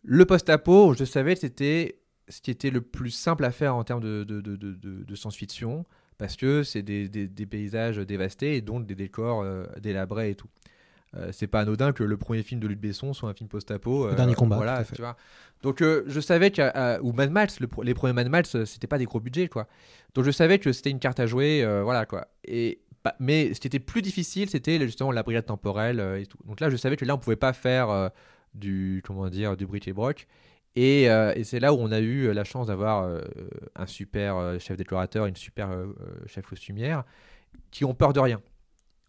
[0.03, 3.83] le post-apo, je savais que c'était ce qui était le plus simple à faire en
[3.83, 5.85] termes de, de, de, de- de- de science-fiction
[6.17, 10.35] parce que c'est des, des- des paysages dévastés et donc des décors euh, délabrés et
[10.35, 10.47] tout.
[11.15, 14.07] Euh, c'est pas anodin que le premier film de Luc Besson soit un film post-apo.
[14.09, 15.15] Le Dernier Combat, Voilà, tu vois.
[15.61, 18.65] Donc euh, je savais que euh, ou Mad Max, le les premiers Mad Max, euh,
[18.65, 19.67] c'était pas des gros budgets quoi.
[20.15, 22.27] Donc je savais que c'était une carte à jouer, euh, voilà quoi.
[22.45, 26.25] Et bah, mais ce qui était plus difficile, c'était justement la brigade temporelle euh, et
[26.25, 26.37] tout.
[26.45, 28.09] Donc là, je savais que là, on pouvait pas faire euh,
[28.53, 30.27] du comment dire du et broc.
[30.75, 33.21] Et, euh, et c'est là où on a eu la chance d'avoir euh,
[33.75, 35.69] un super euh, chef décorateur, une super
[36.25, 37.03] chef costumière,
[37.71, 38.41] qui ont peur de rien.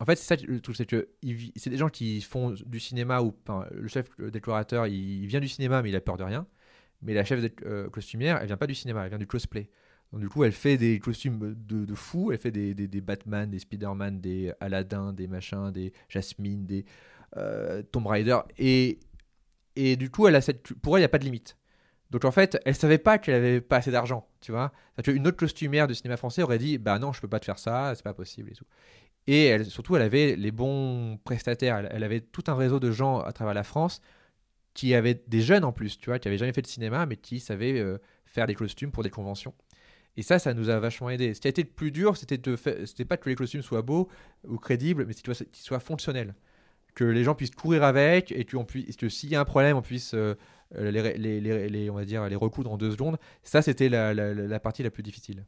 [0.01, 1.09] En fait, c'est ça le truc, c'est que
[1.57, 5.49] c'est des gens qui font du cinéma où enfin, le chef décorateur, il, vient du
[5.49, 6.47] cinéma, mais il a peur de rien.
[7.01, 7.41] Mais la chef
[7.91, 9.71] costumière, elle vient pas du cinéma, elle vient du cosplay.
[10.13, 13.49] Donc du coup, elle fait des costumes de, de fou, elle fait des, des, Batman,
[13.49, 16.85] des Spider-Man, des Aladdin, des machins, des Jasmine, des
[17.93, 18.39] Tomb Raider.
[18.59, 18.99] Et,
[19.77, 20.41] et du coup, elle a
[20.83, 21.57] pour elle, il n'y a pas de limite.
[22.11, 24.73] Donc en fait, elle savait pas qu'elle avait pas assez d'argent, tu vois.
[25.03, 27.59] Qu'une autre costumière du cinéma français aurait dit, bah non, je peux pas te faire
[27.59, 28.67] ça, c'est pas possible et tout.
[29.27, 31.89] Et surtout, elle avait les bons prestataires.
[31.91, 34.01] Elle, avait tout un réseau de gens à travers la France
[34.75, 37.17] qui avaient des jeunes en plus, tu vois, qui avaient jamais fait de cinéma, mais
[37.17, 39.55] qui savaient euh, faire des costumes pour des conventions.
[40.17, 41.35] Et ça, ça nous a vachement aidé.
[41.35, 42.57] Ce qui a été le plus dur, c'était de
[42.87, 44.09] c'était pas que les costumes soient beaux
[44.47, 46.35] ou crédibles, mais qu'ils soient fonctionnels.
[46.95, 49.83] Que les gens puissent courir avec et puisse, que s'il y a un problème, on
[49.83, 50.35] puisse euh,
[50.79, 53.17] les, les, les- les- on va dire, les recoudre en deux secondes.
[53.43, 55.45] Ça, c'était la, la- la- la partie la plus difficile.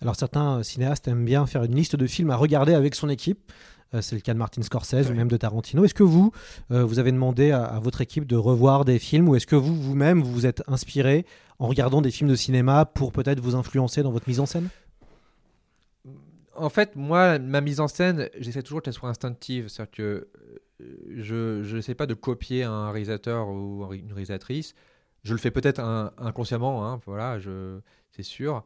[0.00, 3.08] Alors certains euh, cinéastes aiment bien faire une liste de films à regarder avec son
[3.08, 3.52] équipe.
[3.94, 5.84] Euh, c'est le cas de Martin Scorsese ou même de Tarantino.
[5.84, 6.32] Est-ce que vous,
[6.70, 9.54] euh, vous avez demandé à, à votre équipe de revoir des films ou est-ce que
[9.56, 11.24] vous, vous-même, vous vous êtes inspiré
[11.58, 14.68] en regardant des films de cinéma pour peut-être vous influencer dans votre mise en scène?
[16.56, 19.68] En fait, moi, ma mise en scène, j'essaie toujours qu'elle soit instinctive.
[19.68, 20.28] C'est-à-dire que
[20.80, 24.74] euh, je n'essaie pas de copier un réalisateur ou une réalisatrice.
[25.24, 25.80] Je le fais peut-être
[26.18, 27.38] inconsciemment, hein, voilà,
[28.12, 28.64] c'est sûr.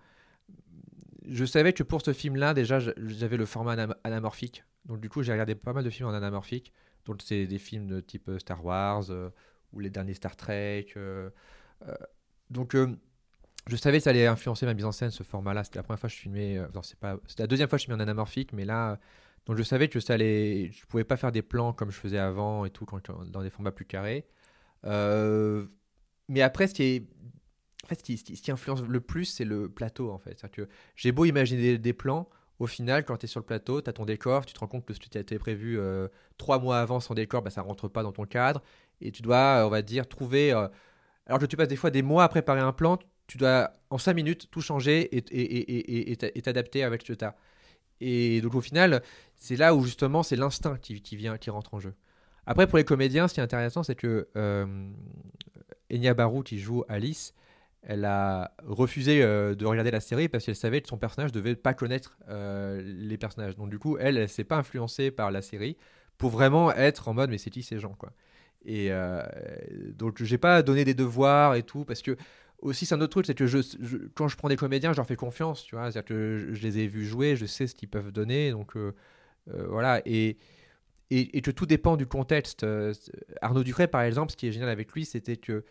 [1.26, 4.64] Je savais que pour ce film-là, déjà, j'avais le format anam- anamorphique.
[4.85, 6.72] Donc, du coup, j'ai regardé pas mal de films en anamorphique.
[7.07, 9.31] Donc, c'est des films de type euh, Star Wars euh,
[9.72, 10.94] ou les derniers Star Trek.
[12.50, 12.76] donc,
[13.68, 15.64] je savais que ça allait influencer ma mise en scène, ce format-là.
[15.64, 16.58] C'était la première fois que je filmais.
[16.58, 17.18] euh, non, c'est pas.
[17.26, 18.98] C'était la deuxième fois que je filmais en anamorphique, mais là.
[19.46, 20.70] Donc, je savais que ça allait.
[20.72, 23.50] Je pouvais pas faire des plans comme je faisais avant et tout, quand, dans des
[23.50, 24.26] formats plus carrés.
[24.86, 25.66] Euh,
[26.28, 27.06] mais après, ce qui est.
[27.84, 30.18] En fait, ce qui, ce qui- ce qui influence le plus, c'est le plateau, en
[30.18, 30.38] fait.
[30.38, 33.80] C'est-à-dire que j'ai beau imaginer des, plans, au final, quand tu es sur le plateau,
[33.82, 36.08] tu as ton décor, tu te rends compte que ce qui a été prévu euh,
[36.38, 38.62] trois mois avant sans décor, bah, ça rentre pas dans ton cadre.
[39.00, 40.52] Et tu dois, euh, on va dire, trouver.
[40.52, 40.68] euh,
[41.26, 42.98] alors que tu passes des fois des mois à préparer un plan,
[43.30, 46.82] tu dois en cinq minutes tout changer et et- et- et- et t'a- et t'adapter
[46.82, 47.24] avec ce que tu.
[48.00, 49.02] Et donc au final,
[49.36, 51.94] c'est là où justement c'est l'instinct qui, qui vient, qui rentre en jeu.
[52.46, 54.66] Après, pour les comédiens, ce qui est intéressant, c'est que euh,
[55.92, 57.34] Enya Barou, qui joue Alice,
[57.82, 61.54] elle a refusé euh, de regarder la série parce qu'elle savait que son personnage devait
[61.56, 63.54] pas connaître euh, les personnages.
[63.56, 65.76] Donc du coup, elle, elle s'est pas influencée par la série
[66.18, 68.12] pour vraiment être en mode mais c'est qui ces gens quoi.
[68.64, 69.22] Et euh,
[69.94, 72.16] donc j'ai pas donné des devoirs et tout parce que
[72.62, 73.58] aussi c'est un autre truc, c'est que je,
[74.14, 76.78] quand je prends des comédiens, je leur fais confiance, tu vois, c'est-à-dire que je, les
[76.78, 78.94] ai vus jouer, je sais ce qu'ils peuvent donner, donc euh,
[79.52, 80.36] euh, voilà et
[81.12, 82.62] et, que tout dépend du contexte.
[82.62, 82.94] Euh,
[83.42, 85.64] Arnaud Ducret, par exemple, ce qui est génial avec lui, c'était que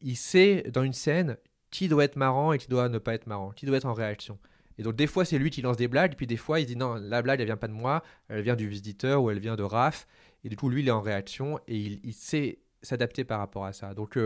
[0.00, 1.36] il sait dans une scène
[1.70, 3.94] qui doit être marrant et qui doit ne pas être marrant, qui doit être en
[3.94, 4.38] réaction.
[4.78, 6.76] Et donc des fois c'est lui qui lance des blagues, puis des fois il dit
[6.76, 9.56] non, la blague elle vient pas de moi, elle vient du visiteur ou elle vient
[9.56, 10.06] de Raph.
[10.44, 13.64] Et du coup lui il est en réaction et il, il sait s'adapter par rapport
[13.64, 13.92] à ça.
[13.92, 14.16] Donc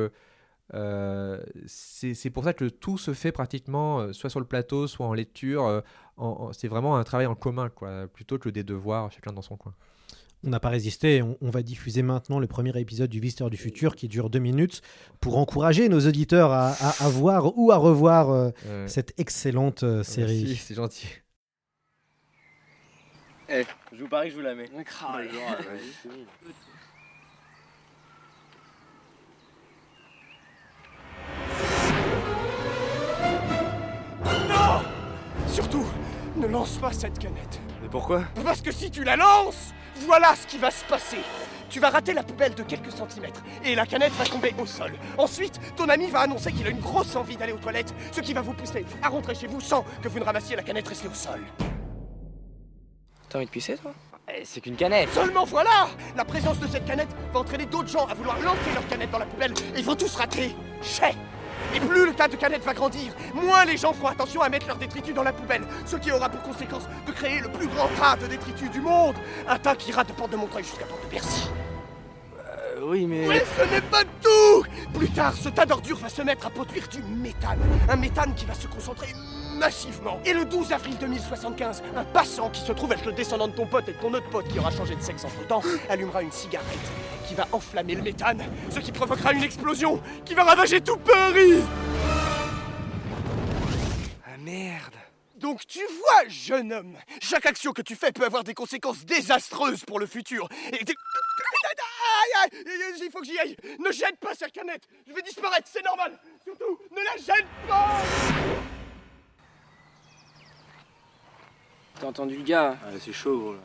[1.66, 5.07] c'est c'est pour ça que tout se fait pratiquement euh, soit sur le plateau, soit
[5.07, 5.66] en lecture.
[5.66, 5.81] euh,
[6.16, 9.42] en- en- c'est vraiment un travail en commun, quoi, plutôt que des devoirs chacun dans
[9.42, 9.74] son coin.
[10.46, 11.22] On n'a pas résisté.
[11.22, 14.38] On, on va diffuser maintenant le premier épisode du Visiteur du Futur qui dure deux
[14.40, 14.83] minutes
[15.20, 18.87] pour encourager nos auditeurs à, à- à voir ou à revoir euh, Ouais.
[18.88, 20.44] cette excellente euh, série.
[20.44, 21.09] Merci, c'est gentil.
[23.48, 24.68] Eh, je vous parie que je vous la mets.
[35.55, 35.87] Surtout,
[36.35, 37.61] ne lance pas cette canette.
[37.81, 39.73] Mais pourquoi Parce que si tu la lances,
[40.05, 41.19] voilà ce qui va se passer.
[41.71, 44.90] Tu vas rater la poubelle de quelques centimètres et la canette va tomber au sol.
[45.17, 48.33] Ensuite, ton ami va annoncer qu'il a une grosse envie d'aller aux toilettes, ce qui
[48.33, 51.07] va vous pousser à rentrer chez vous sans que vous ne ramassiez la canette restée
[51.07, 51.40] au sol.
[53.29, 53.93] T'as envie de pisser, toi?
[54.37, 55.11] Eh, C'est qu'une canette.
[55.12, 55.87] Seulement voilà
[56.17, 59.21] La présence de cette canette va entraîner d'autres gens à vouloir lancer leur canette dans
[59.21, 60.57] la poubelle et ils vont tous rater.
[60.83, 61.14] Chais
[61.74, 64.66] Et plus le tas de canettes va grandir, moins les gens feront attention à mettre
[64.66, 67.88] leurs détritus dans la poubelle, ce qui aura pour conséquence de créer le plus grand
[67.98, 69.16] tas de détritus du monde
[69.48, 71.48] Un tas qui ira de Porte de Montreuil jusqu'à Porte de Bercy.
[72.38, 73.27] Euh, oui, mais.
[73.27, 76.87] Mais ce n'est pas tout Plus tard, ce tas d'ordures va se mettre à produire
[76.88, 77.61] du méthane.
[77.88, 79.09] Un méthane qui va se concentrer
[79.55, 80.21] massivement.
[80.25, 83.67] Et le 12 avril 2075, un passant qui se trouve être le descendant de ton
[83.67, 86.33] pote et de ton autre pote qui aura changé de sexe entre temps, allumera une
[86.33, 86.67] cigarette
[87.27, 91.62] qui va enflammer le méthane, ce qui provoquera une explosion qui va ravager tout Paris
[94.27, 94.95] Ah merde
[95.37, 99.85] donc tu vois, jeune homme, chaque action que tu fais peut avoir des conséquences désastreuses
[99.85, 100.49] pour le futur.
[100.73, 100.79] Et
[103.03, 103.57] il faut que j'y aille.
[103.79, 104.88] Ne jette pas cette canette.
[105.07, 106.19] Je vais disparaître, c'est normal.
[106.43, 108.63] Surtout, ne la jette pas.
[112.14, 113.59] Entendu le gars Ah, c'est chaud, gros, là.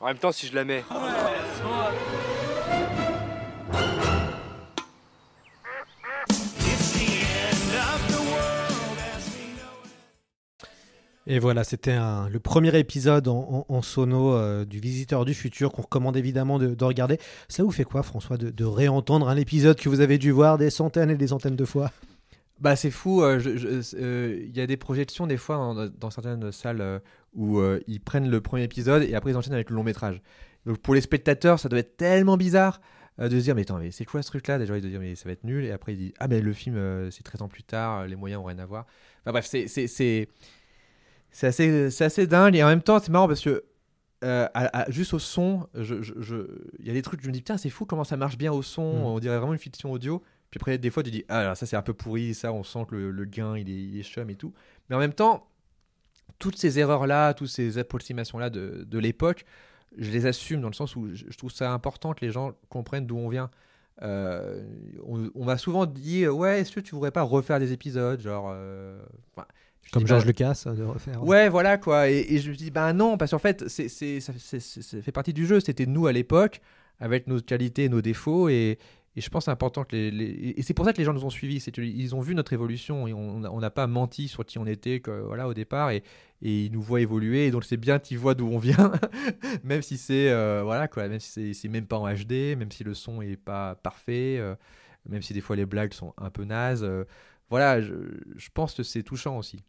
[0.00, 0.82] En même temps, si je la mets.
[11.26, 15.72] Et voilà, c'était le premier épisode en, en- en sono euh, du Visiteur du Futur
[15.72, 17.18] qu'on recommande évidemment de, de regarder.
[17.48, 20.58] Ça vous fait quoi, François, de, de réentendre un épisode que vous avez dû voir
[20.58, 21.90] des centaines et des centaines de fois?
[22.60, 23.40] Bah c'est fou, euh,
[23.94, 26.98] euh, il y a des projections des fois dans, dans certaines salles euh,
[27.34, 30.22] où ils prennent le premier épisode et après ils enchaînent avec le long métrage.
[30.66, 32.80] Donc pour les spectateurs ça doit être tellement bizarre
[33.18, 35.00] de se dire mais attends mais c'est quoi ce truc là Déjà ils doivent dire
[35.00, 37.42] mais ça va être nul et après ils disent ah mais le film c'est 13
[37.42, 38.86] ans plus tard, les moyens ont rien à voir.
[39.22, 40.28] Enfin bref c'est assez
[41.32, 43.64] c'est assez dingue et en même temps c'est marrant parce que
[44.22, 46.46] euh, à- à- juste au son, je- je- je-
[46.78, 48.50] il y a des trucs, je me dis, putain, c'est fou comment ça marche bien
[48.52, 49.02] au son, Mm.
[49.04, 50.22] on dirait vraiment une fiction audio.
[50.54, 52.62] Puis après, des fois, tu dis, ah, alors ça c'est un peu pourri, ça, on
[52.62, 54.52] sent que le, le gain, il est, il est chum et tout.
[54.88, 55.48] Mais en même temps,
[56.38, 59.44] toutes ces erreurs-là, toutes ces approximations-là de, de l'époque,
[59.98, 62.52] je les assume dans le sens où je, je trouve ça important que les gens
[62.68, 63.50] comprennent d'où on vient.
[64.02, 64.62] Euh,
[65.04, 68.50] on, on m'a souvent dit, ouais, est-ce que tu voudrais pas refaire des épisodes, genre.
[68.52, 68.96] euh,
[69.34, 69.46] enfin,
[69.82, 71.22] je Comme Georges Lucas, euh, de refaire.
[71.24, 72.10] Ouais, voilà quoi.
[72.10, 74.82] Et, et je me dis, bah non, parce qu'en fait, c'est, c'est, ça, c'est- c'est-
[74.82, 75.58] ça fait partie du jeu.
[75.58, 76.60] C'était nous à l'époque,
[77.00, 78.48] avec nos qualités et nos défauts.
[78.48, 78.78] Et,
[79.16, 80.54] et je pense c'est important que les.
[80.56, 81.60] et c'est pour ça que les gens nous ont suivis.
[81.60, 83.06] C'est qu'ils ont vu notre évolution.
[83.06, 85.90] Et on n'a pas menti sur qui on était voilà, au départ.
[85.90, 86.02] Et,
[86.42, 87.46] et ils nous voient évoluer.
[87.46, 88.92] Et donc c'est bien qu'ils voient d'où on vient.
[89.62, 90.30] même si c'est.
[90.30, 90.88] euh, voilà.
[90.96, 92.56] Même si c'est, même pas en HD.
[92.58, 94.36] Même si le son est pas parfait.
[94.38, 94.56] euh,
[95.08, 96.82] même si des fois les blagues sont un peu nazes.
[96.82, 97.04] euh,
[97.50, 99.62] voilà, je pense que c'est touchant aussi.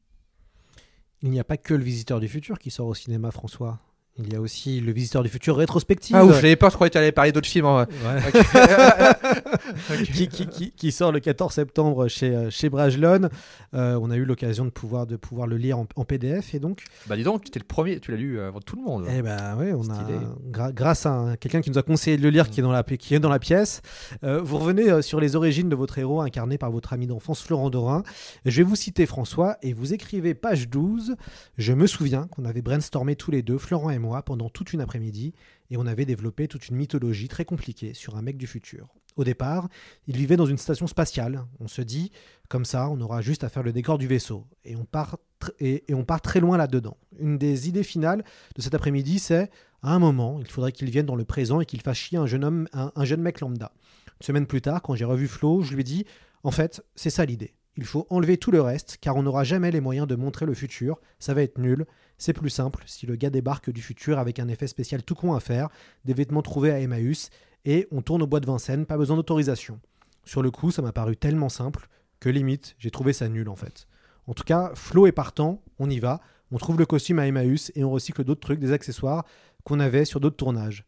[1.21, 3.79] Il n'y a pas que le Visiteur du futur qui sort au cinéma, François.
[4.17, 6.15] Il y a aussi le Visiteur du futur rétrospective.
[6.15, 7.65] Ah ouf, j'avais peur, je croyais que tu allais parler d'autres films.
[7.65, 7.85] hein.
[8.05, 8.21] Ouais.
[10.05, 13.29] Qui, qui- qui- qui sort le 14 septembre chez, euh, chez Brajlon.
[13.73, 16.59] Euh, on a eu l'occasion de pouvoir, de pouvoir le lire en, en PDF et
[16.59, 16.83] donc.
[17.07, 19.05] Bah dis donc, tu étais le premier, tu l'as lu avant tout le monde.
[19.09, 20.03] Eh ben ouais, on a
[20.51, 22.71] gra- grâce à un- quelqu'un qui nous a conseillé de le lire, qui est dans
[22.71, 23.81] la qui est dans la pièce.
[24.23, 27.41] euh, vous revenez euh, sur les origines de votre héros incarné par votre ami d'enfance
[27.41, 28.03] Florent Dorin.
[28.45, 31.15] Je vais vous citer François et vous écrivez page 12.
[31.57, 34.81] Je me souviens qu'on avait brainstormé tous les deux, Florent et moi, pendant toute une
[34.81, 35.33] après-midi
[35.69, 38.93] et on avait développé toute une mythologie très compliquée sur un mec du futur.
[39.15, 39.69] Au départ,
[40.07, 41.45] il vivait dans une station spatiale.
[41.59, 42.11] On se dit,
[42.49, 44.45] comme ça, on aura juste à faire le décor du vaisseau.
[44.65, 45.17] Et on part,
[45.59, 46.97] et on part très loin là-dedans.
[47.19, 49.49] Une des idées finales de cet après-midi, c'est,
[49.81, 52.25] à un moment, il faudrait qu'il vienne dans le présent et qu'il fasse chier un
[52.25, 53.71] jeune, homme, un, un jeune mec lambda.
[54.19, 56.05] Une semaine plus tard, quand j'ai revu Flo, je lui ai dit,
[56.43, 57.53] en fait, c'est ça l'idée.
[57.77, 60.53] Il faut enlever tout le reste, car on n'aura jamais les moyens de montrer le
[60.53, 60.99] futur.
[61.19, 61.85] Ça va être nul.
[62.17, 65.33] C'est plus simple si le gars débarque du futur avec un effet spécial tout con
[65.33, 65.69] à faire,
[66.05, 67.29] des vêtements trouvés à Emmaüs,
[67.65, 69.79] et on tourne au bois de Vincennes, pas besoin d'autorisation.
[70.23, 73.55] Sur le coup, ça m'a paru tellement simple que limite, j'ai trouvé ça nul en
[73.55, 73.87] fait.
[74.27, 77.71] En tout cas, Flo est partant, on y va, on trouve le costume à Emmaüs
[77.75, 79.25] et on recycle d'autres trucs, des accessoires
[79.63, 80.85] qu'on avait sur d'autres tournages.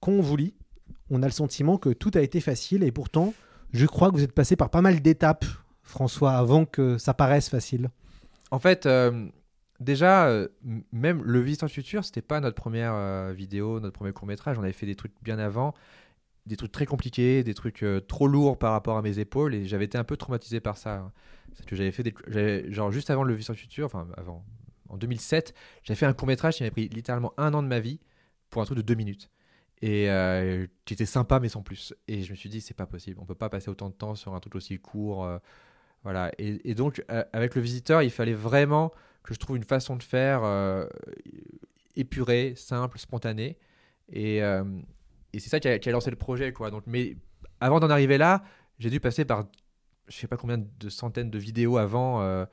[0.00, 0.54] Quand on vous lit,
[1.10, 3.34] on a le sentiment que tout a été facile et pourtant,
[3.72, 5.44] je crois que vous êtes passé par pas mal d'étapes,
[5.88, 7.90] François, avant que ça paraisse facile.
[8.50, 9.26] En fait, euh,
[9.80, 10.48] déjà, euh,
[10.92, 14.58] même Le Visiteur du Futur, c'était pas notre première euh, vidéo, notre premier court-métrage.
[14.58, 15.74] On avait fait des trucs bien avant,
[16.46, 19.86] des trucs très compliqués, des trucs trop lourds par rapport à mes épaules, et j'avais
[19.86, 20.96] été un peu traumatisé par ça.
[20.96, 21.12] hein.
[21.54, 22.72] C'est que j'avais fait des.
[22.72, 24.44] Genre, juste avant Le Visiteur du Futur, enfin, avant,
[24.90, 27.98] en 2007, j'avais fait un court-métrage qui m'avait pris littéralement un an de ma vie
[28.50, 29.30] pour un truc de deux minutes.
[29.80, 31.94] Et euh, qui était sympa, mais sans plus.
[32.08, 33.18] Et je me suis dit, c'est pas possible.
[33.20, 35.26] On peut pas passer autant de temps sur un truc aussi court.
[36.04, 36.30] Voilà.
[36.38, 40.02] Et, donc, euh, avec le visiteur, il fallait vraiment que je trouve une façon de
[40.02, 40.86] faire euh,
[41.96, 43.58] épurée, simple, spontanée.
[44.10, 44.64] Et, euh,
[45.32, 46.52] et c'est ça qui a, lancé le projet.
[46.52, 46.70] Quoi.
[46.70, 47.16] Donc, mais
[47.60, 48.42] avant d'en arriver là,
[48.78, 49.46] j'ai dû passer par
[50.06, 52.46] je sais pas combien de centaines de vidéos avant,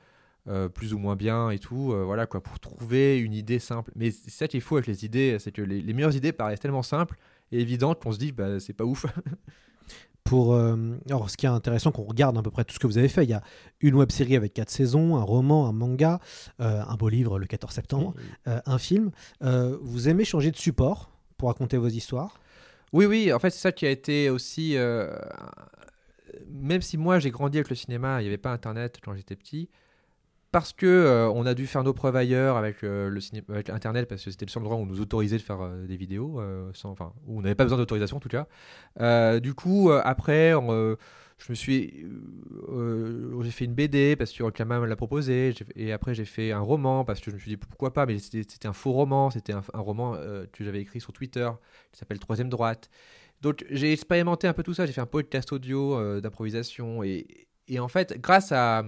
[0.74, 3.90] plus ou moins bien et tout, voilà quoi, pour trouver une idée simple.
[3.96, 6.32] Mais c'est ça qui est fou avec les idées, c'est que les, les meilleures idées
[6.32, 7.16] paraissent tellement simples
[7.52, 9.06] et évidentes qu'on se dit, bah, c'est pas ouf.
[10.26, 12.86] Pour, euh, alors, ce qui est intéressant, qu'on regarde à peu près tout ce que
[12.86, 13.24] vous avez fait.
[13.24, 13.42] Il y a
[13.80, 16.18] une web série avec quatre saisons, un roman, un manga,
[16.60, 18.14] euh, un beau livre le 14 septembre,
[18.48, 19.10] euh, un film.
[19.40, 22.40] Vous aimez changer de support pour raconter vos histoires?
[22.92, 24.76] Oui, oui, en fait, c'est ça qui a été aussi.
[26.48, 29.36] même si moi j'ai grandi avec le cinéma, il n'y avait pas internet quand j'étais
[29.36, 29.68] petit,
[30.52, 33.20] parce que euh, on a dû faire nos preuves ailleurs avec, euh, le
[33.72, 35.96] internet, parce que c'était le seul endroit où on nous autorisait de faire euh, des
[35.96, 36.40] vidéos,
[36.72, 38.46] sans, enfin, où on n'avait pas besoin d'autorisation en tout cas.
[39.40, 42.06] Du coup, après, je me suis.
[43.42, 46.60] j'ai fait une BD parce que Reclama me l'a proposé, et après j'ai fait un
[46.60, 49.52] roman parce que je me suis dit pourquoi pas, mais c'était un faux roman, c'était
[49.52, 50.16] un, roman
[50.52, 51.50] que j'avais écrit sur Twitter
[51.92, 52.88] qui s'appelle Troisième Droite.
[53.42, 57.88] Donc j'ai expérimenté un peu tout ça, j'ai fait un podcast audio d'improvisation et en
[57.88, 58.84] fait grâce à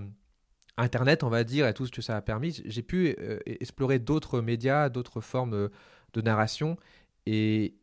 [0.79, 3.99] Internet on va dire et tout ce que ça a permis, j'ai pu euh, explorer
[3.99, 5.69] d'autres médias, d'autres formes euh,
[6.14, 6.77] de narration
[7.27, 7.75] et,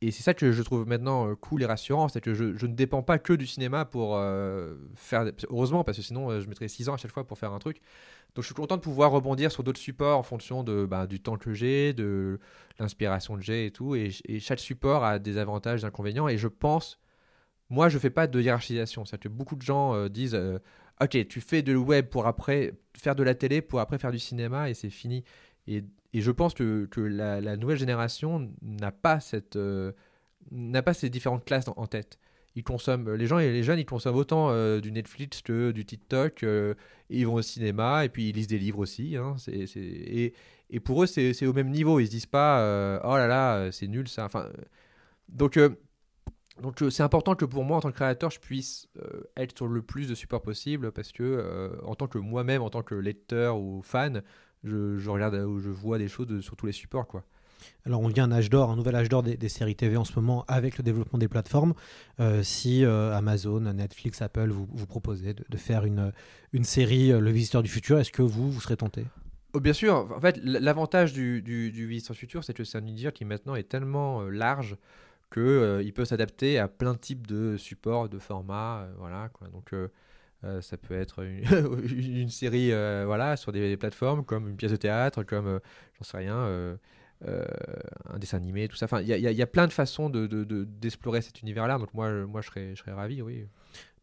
[0.00, 3.02] c'est ça que je trouve maintenant euh, cool et rassurant, c'est que je, ne dépends
[3.02, 4.16] pas que du cinéma pour
[4.94, 5.24] faire...
[5.50, 7.80] Heureusement parce que sinon je mettrais 6 ans à chaque fois pour faire un truc.
[8.34, 11.20] Donc je suis content de pouvoir rebondir sur d'autres supports en fonction de, bah, du
[11.20, 12.38] temps que j'ai, de
[12.78, 13.96] l'inspiration que j'ai et tout.
[13.96, 16.28] Et, chaque support a des avantages, des inconvénients.
[16.28, 17.00] Et je pense,
[17.68, 19.04] moi, je fais pas de hiérarchisation.
[19.04, 20.38] C'est-à-dire que beaucoup de gens disent,
[21.00, 24.18] ok, tu fais de web pour après faire de la télé, pour après faire du
[24.18, 25.24] cinéma, et c'est fini.
[25.66, 29.18] Et, et je pense que, que la, nouvelle génération n'a pas
[29.56, 29.92] euh,
[30.84, 32.18] pas ces différentes classes en, tête.
[32.56, 36.42] Ils consomment, les gens les jeunes, ils consomment autant euh, du Netflix que du TikTok.
[36.42, 36.74] euh,
[37.10, 39.16] ils vont au cinéma et puis ils lisent des livres aussi.
[39.16, 40.34] hein, et,
[40.70, 42.00] et pour eux, c'est, au même niveau.
[42.00, 44.24] Ils se disent pas, oh là là, c'est nul ça.
[44.24, 44.48] Enfin,
[45.28, 45.58] donc,
[46.62, 48.88] donc c'est important que pour moi en tant que créateur je puisse
[49.36, 52.82] être sur le plus de supports possible parce que en tant que moi-même en tant
[52.82, 54.22] que lecteur ou fan
[54.64, 57.24] je, je regarde ou je vois des choses de- sur tous les supports quoi.
[57.86, 60.04] Alors on vit un âge d'or, un nouvel âge d'or des, des séries TV en
[60.04, 61.74] ce moment avec le développement des plateformes.
[62.20, 66.12] Euh, si euh, Amazon, Netflix, Apple vous, vous proposez de, de faire une,
[66.52, 69.04] une série euh, Le Visiteur du Futur, est-ce que vous, vous serez tenté?
[69.54, 72.86] Oh, bien sûr, en fait, l'avantage du, du, du Visiteur Futur, c'est que c'est un
[72.86, 74.76] univers qui maintenant est tellement euh, large
[75.30, 79.30] que euh, peut s'adapter à plein de types de supports, de formats, euh, voilà.
[79.52, 79.88] Donc, euh,
[80.60, 82.70] ça peut être une, série,
[83.04, 85.60] voilà, sur des, plateformes, comme une pièce de théâtre, comme,
[85.98, 86.78] j'en sais rien,
[87.26, 88.84] un dessin animé, tout ça.
[88.84, 91.78] Enfin, il y a, plein de façons de, de- de- d'explorer cet univers-là.
[91.78, 93.48] Donc, moi, moi, je serais, je serais ravi, oui.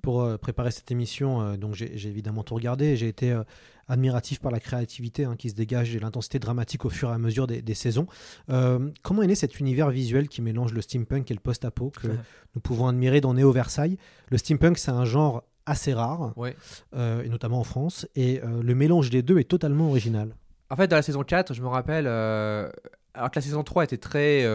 [0.06, 2.96] Pour euh, préparer cette émission, euh, donc j'ai évidemment tout regardé.
[2.96, 3.44] J'ai été euh,
[3.88, 7.18] admiratif par la créativité hein, qui se dégage et l'intensité dramatique au fur et à
[7.18, 8.06] mesure des, des saisons.
[8.52, 12.08] Euh, comment est né cet univers visuel qui mélange le steampunk et le post-apo que
[12.08, 13.98] nous pouvons admirer dans Néo Versailles?
[14.30, 16.56] Le steampunk, c'est un genre assez rare, Ouais.
[16.96, 20.36] euh, et notamment en France, et euh, le mélange des deux est totalement original.
[20.70, 23.98] En fait, dans la saison 4, je me rappelle, alors que la saison 3 était
[23.98, 24.46] très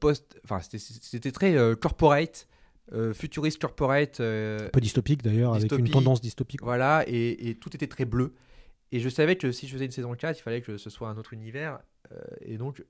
[0.00, 2.46] post, enfin c'était- très corporate,
[2.92, 4.20] euh, futuriste corporate.
[4.20, 6.62] euh, Un peu dystopique d'ailleurs, avec une tendance dystopique.
[6.62, 8.34] Voilà, et, et tout était très bleu.
[8.90, 11.08] Et je savais que si je faisais une saison 4, il fallait que ce soit
[11.08, 11.78] un autre univers.
[12.12, 12.84] euh, et donc,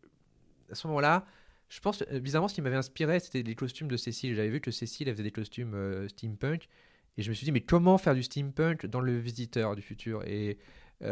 [0.70, 1.26] à ce moment-là,
[1.68, 4.34] je pense, bizarrement, ce qui m'avait inspiré, c'était les costumes de Cécile.
[4.34, 6.68] J'avais vu que Cécile, elle faisait des costumes steampunk.
[7.16, 10.22] Et je me suis dit, mais comment faire du steampunk dans le visiteur du futur?
[10.26, 10.58] Et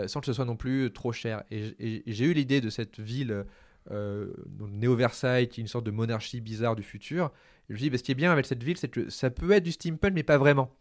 [0.07, 1.43] sans que ce soit non plus trop cher.
[1.51, 3.45] Et j'ai eu l'idée de cette ville,
[3.91, 7.33] euh, Néo-Versailles, qui est une sorte de monarchie bizarre du futur.
[7.68, 9.51] Je me dit, bah, ce qui est bien avec cette ville, c'est que ça peut
[9.53, 10.74] être du steampunk, mais pas vraiment.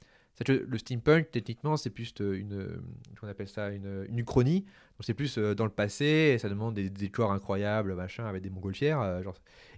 [0.45, 2.81] Que le steampunk, techniquement, c'est plus euh, une, euh,
[3.19, 4.65] qu'on appelle ça, une, une uchronie.
[5.01, 8.49] C'est plus euh, dans le passé, et ça demande des, décors incroyables, machin, avec des
[8.49, 9.01] montgolfières.
[9.01, 9.21] euh.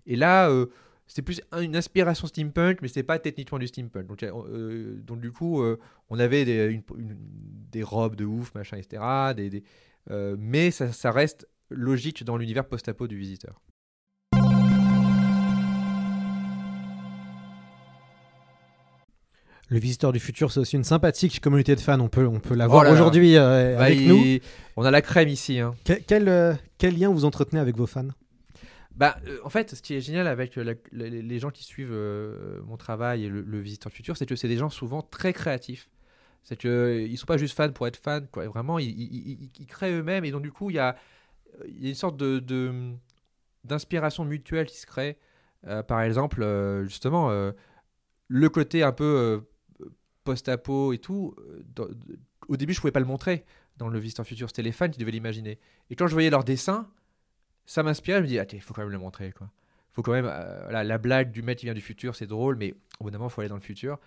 [0.05, 0.67] Et là, euh,
[1.07, 4.05] c'est plus un- une inspiration steampunk, mais c'est pas techniquement du steampunk.
[4.07, 9.34] Donc, euh, du coup, euh, on avait des, robes de ouf, machin, etc.
[10.09, 13.59] Euh, mais ça reste logique dans l'univers post-apo du visiteur.
[19.69, 21.99] Le Visiteur du Futur, c'est aussi une sympathique communauté de fans.
[22.01, 24.39] On peut, on peut la voir Oh aujourd'hui euh, Bah, avec il- nous.
[24.76, 25.59] On a la crème ici.
[25.59, 25.74] hein.
[25.86, 28.09] Que- quel, euh, quel lien vous entretenez avec vos fans?
[28.97, 31.97] Bah, euh, en fait, ce qui est génial avec la- les gens qui suivent
[32.65, 35.88] mon travail et le, le visiteur futur, c'est que c'est des gens souvent très créatifs.
[36.43, 38.45] C'est que euh, ils sont pas juste fans pour être fans, quoi.
[38.47, 40.97] Vraiment, ils, ils- ils- ils créent eux-mêmes et donc du coup, il y a,
[41.67, 42.39] il y a une sorte de
[43.63, 45.17] d'inspiration mutuelle qui se crée.
[45.67, 47.51] Euh, par exemple, euh, justement, euh,
[48.27, 49.43] le côté un peu
[50.23, 51.35] post-apo et tout,
[52.47, 53.45] au début, je pouvais pas le montrer
[53.77, 54.49] dans le visiteur futur.
[54.49, 55.59] C'était les fans qui devaient l'imaginer.
[55.89, 56.89] Et quand je voyais leurs dessins,
[57.65, 58.19] ça m'inspirait.
[58.19, 59.31] Je me dis, ah, il faut quand même le montrer.
[59.31, 59.49] Quoi.
[59.91, 63.05] Faut quand même, la blague du mec qui vient du futur, c'est drôle, mais au
[63.05, 63.99] bout d'un moment, il faut aller dans le futur.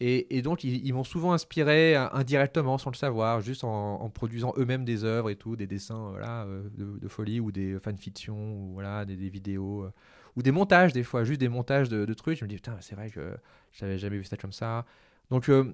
[0.00, 4.84] Et, donc, ils, m'ont souvent inspiré euh, indirectement, sans le savoir, juste en, produisant eux-mêmes
[4.84, 9.06] des œuvres et tout, des dessins voilà, euh, de, folie ou des fanfictions, ou voilà,
[9.06, 9.92] des, vidéos, euh,
[10.36, 12.38] ou des montages, des fois, juste des montages de, trucs.
[12.38, 13.36] Je me dis, putain, c'est vrai que
[13.72, 14.84] j'avais jamais vu ça comme ça.
[15.30, 15.72] Donc, euh,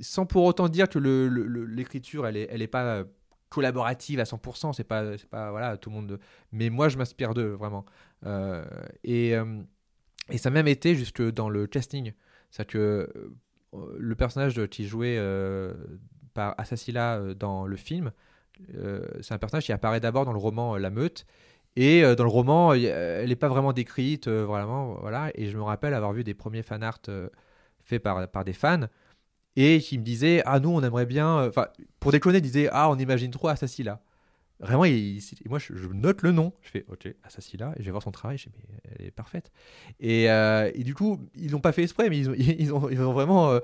[0.00, 3.04] sans pour autant dire que l'écriture, elle est, elle est pas euh,
[3.48, 6.20] collaborative à 100%, c'est pas, pas voilà, tout le monde.
[6.52, 7.84] Mais moi, je m'inspire d'eux, vraiment.
[8.26, 8.64] Euh,
[9.04, 9.62] et, euh,
[10.30, 12.12] et ça a même été jusque dans le casting.
[12.50, 13.12] C'est-à-dire que
[13.74, 15.72] euh, le personnage qui jouait euh,
[16.34, 18.12] par Assassila euh, dans le film,
[18.74, 21.26] euh, c'est un personnage qui apparaît d'abord dans le roman La Meute.
[21.76, 25.30] Et dans le roman, elle n'est pas vraiment décrite, vraiment, voilà.
[25.36, 27.28] Et je me rappelle avoir vu des premiers fan art euh,
[27.84, 28.88] faits par, par des fans
[29.54, 31.68] et qui me disaient ah nous on aimerait bien, enfin
[32.00, 34.00] pour déconner, ils disaient ah on imagine trop Assassila.
[34.60, 38.02] Vraiment, il- moi je, note le nom, je fais ok Assassila et je vais voir
[38.02, 39.50] son travail, je dis mais elle est parfaite.
[40.00, 42.90] Et, euh, et du coup ils l'ont pas fait exprès, mais ils ont, ils ont,
[42.90, 43.60] ils ont vraiment, euh,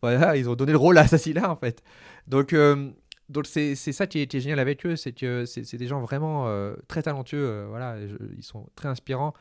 [0.00, 1.82] voilà, ils ont donné le rôle à Assassila en fait.
[2.26, 2.90] Donc euh,
[3.28, 6.00] donc c'est ça qui est, qui est génial avec eux, c'est que c'est des gens
[6.00, 6.50] vraiment
[6.88, 7.96] très talentueux, voilà,
[8.36, 9.34] ils sont très inspirants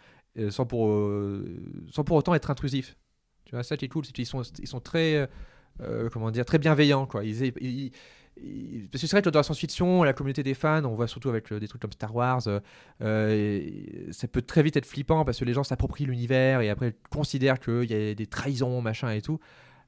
[0.49, 0.89] sans pour
[1.89, 2.97] sans pour autant être intrusifs.
[3.45, 5.29] Tu vois, ça qui est cool, c'est qu'ils sont ils sont très
[6.11, 7.23] comment dire très bienveillants quoi.
[8.91, 11.29] Parce que c'est vrai que dans la science-fiction, la communauté des fans, on voit surtout
[11.29, 12.59] avec euh, des trucs comme Star Wars, euh,
[13.01, 13.61] euh,
[14.11, 17.59] ça peut très vite être flippant parce que les gens s'approprient l'univers et après considèrent
[17.59, 19.39] qu'il y a des trahisons, machin et tout.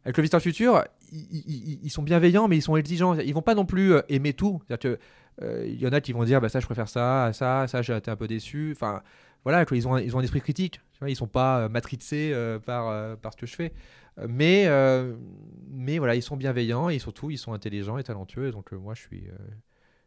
[0.05, 3.19] Avec le Visiteur Futur, ils, sont bienveillants, mais ils sont exigeants.
[3.19, 4.61] Ils vont pas non plus aimer tout.
[4.65, 4.97] C'est-à-dire
[5.41, 7.95] euh, y en a qui vont dire, bah ça, je préfère ça, ça, ça, j'ai
[7.95, 8.73] été un peu déçu.
[8.75, 9.01] Enfin,
[9.43, 10.81] voilà, quoi, ils ont, un- ils ont un esprit critique.
[10.93, 13.73] Tu vois, ils sont pas euh, matrixés euh, par, euh, par ce que je fais.
[14.19, 14.67] Euh, Mais,
[15.71, 18.51] mais voilà, ils sont bienveillants et surtout, ils sont intelligents et talentueux.
[18.51, 19.23] Donc, moi, je suis,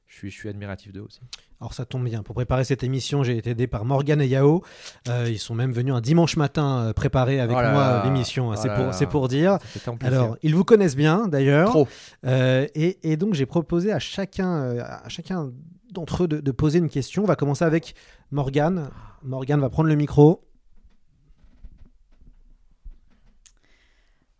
[0.06, 1.20] je suis, je suis admiratif d'eux aussi.
[1.60, 2.22] Alors ça tombe bien.
[2.22, 4.62] Pour préparer cette émission, j'ai été aidé par Morgan et Yao.
[5.08, 8.48] Euh, ils sont même venus un dimanche matin préparer avec Oh moi l'émission.
[8.50, 9.58] Oh c'est pour, c'est pour dire.
[10.02, 11.70] Alors, ils vous connaissent bien d'ailleurs.
[11.70, 11.88] Trop.
[12.26, 15.52] Euh, et, et donc j'ai proposé à chacun, à chacun
[15.92, 17.22] d'entre eux de, de poser une question.
[17.22, 17.94] On va commencer avec
[18.30, 18.90] Morgan.
[19.22, 20.44] Morgan va prendre le micro.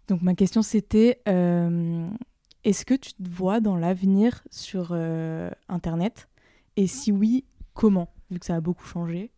[0.08, 2.08] Donc ma question c'était euh,
[2.64, 6.28] est-ce que tu te vois dans l'avenir sur euh, Internet?
[6.76, 7.44] Et si oui,
[7.74, 8.12] comment?
[8.30, 9.30] Vu que ça a beaucoup changé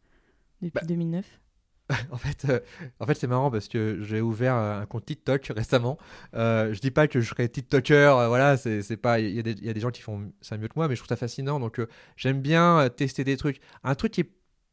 [0.62, 1.24] depuis 2009.
[2.10, 2.60] en fait, euh,
[2.98, 5.98] en fait c'est marrant parce que j'ai ouvert euh, un compte TikTok récemment.
[6.34, 9.20] Euh, je dis pas que je serai TikToker, euh, voilà, c'est pas.
[9.20, 11.08] Il y, y a des gens qui font ça mieux que moi, mais je trouve
[11.08, 11.60] ça fascinant.
[11.60, 13.60] Donc euh, j'aime bien tester des trucs.
[13.82, 14.30] Un truc qui est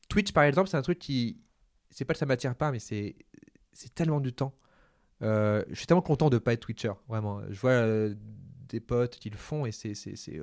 [0.08, 1.42] Twitch par exemple, c'est un truc qui,
[1.90, 3.16] c'est pas que ça m'attire pas, mais c'est
[3.94, 4.56] tellement du temps.
[5.22, 7.42] Je suis tellement content de pas être Twitcher, vraiment.
[7.50, 7.86] Je vois
[8.70, 10.40] des potes qui le font et c'est c'est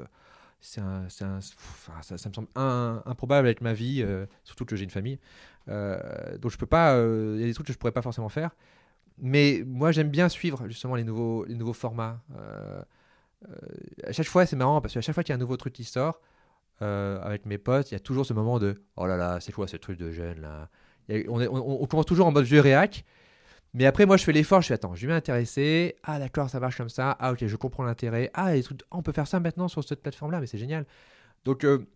[0.60, 4.90] c'est un, un- ça, me semble improbable avec ma vie, euh, surtout que j'ai une
[4.90, 5.18] famille.
[5.68, 8.02] Euh, donc je peux pas, euh, il y a des trucs que je pourrais pas
[8.02, 8.50] forcément faire.
[9.18, 12.20] Mais moi j'aime bien suivre justement les nouveaux, les nouveaux formats.
[14.04, 15.72] À chaque fois c'est marrant parce qu'à chaque fois qu'il y a un nouveau truc
[15.72, 16.20] qui sort,
[16.80, 19.66] avec mes potes, il y a toujours ce moment de oh là là, c'est quoi
[19.68, 20.68] ce truc de jeune là?
[21.28, 23.04] On, est- on- on commence toujours en mode vieux réac.
[23.74, 24.62] Mais après, moi, je fais l'effort.
[24.62, 25.96] Je fais attends, je vais m'intéresser.
[26.02, 27.16] Ah, d'accord, ça marche comme ça.
[27.20, 28.30] Ah, ok, je comprends l'intérêt.
[28.34, 30.86] Ah, les trucs, on peut faire ça maintenant sur cette plateforme-là, mais c'est génial.
[31.44, 31.86] Donc, euh,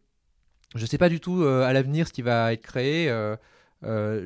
[0.75, 3.11] je sais pas du tout euh, à l'avenir ce qui va être créé.
[3.11, 3.37] euh,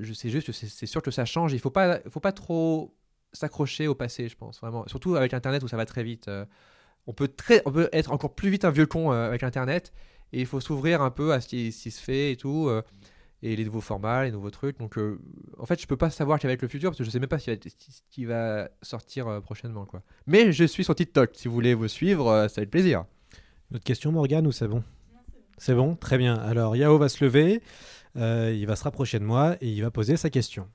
[0.03, 1.53] je sais juste que c'est sûr que ça change.
[1.53, 2.95] Il faut pas, faut pas trop
[3.33, 4.87] s'accrocher au passé, je pense vraiment.
[4.89, 6.31] Surtout avec Internet où ça va très vite.
[7.07, 9.93] on peut très, on peut être encore plus vite un vieux con avec Internet.
[10.33, 12.71] Et il faut s'ouvrir un peu à ce qui se fait et tout.
[13.43, 14.79] Et les nouveaux formats, les nouveaux trucs.
[14.79, 15.21] Donc, euh,
[15.59, 17.39] en fait, je peux pas savoir qu'avec le futur parce que je sais même pas
[17.39, 17.51] ce
[18.11, 20.03] qui va, va sortir euh, prochainement, quoi.
[20.27, 21.31] Mais je suis sur TikTok.
[21.35, 23.05] Si vous voulez vous suivre, euh, ça va être plaisir.
[23.71, 24.83] Une autre question, Morgan, ou c'est bon
[25.59, 26.35] C'est bon, très bien.
[26.37, 27.63] Alors Yao va se lever,
[28.17, 30.69] euh, il va se rapprocher de moi et il va poser sa question.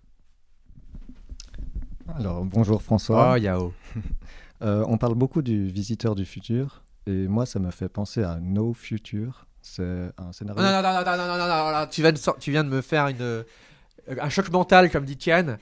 [2.16, 3.34] Alors, bonjour François.
[3.34, 3.74] Oh, Yao.
[4.64, 8.40] Euh, on parle beaucoup du visiteur du futur, et moi, ça me fait penser à
[8.40, 9.48] No Future.
[9.62, 10.62] C'est un scénario.
[10.62, 12.64] Non, non, non, non, non, non, non, non, non, non, tu viens de, tu viens
[12.64, 13.44] de me faire une, euh,
[14.20, 15.58] un choc mental, comme dit Kian.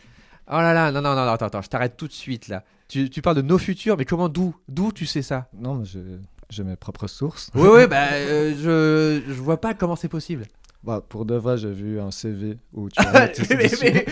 [0.52, 2.64] Oh là là, non, non, non, non, attends, attends, je t'arrête tout de suite là.
[2.88, 5.86] Tu, tu parles de nos futurs, mais comment, d'où D'où tu sais ça Non, mais
[5.86, 6.02] j'ai
[6.50, 7.52] j'ai mes propres sources.
[7.54, 10.45] Oui, oui, bah, euh, je, je vois pas comment c'est possible.
[10.84, 14.06] Bah, pour de vrai, j'ai vu un CV où tu as mais, mais- mais-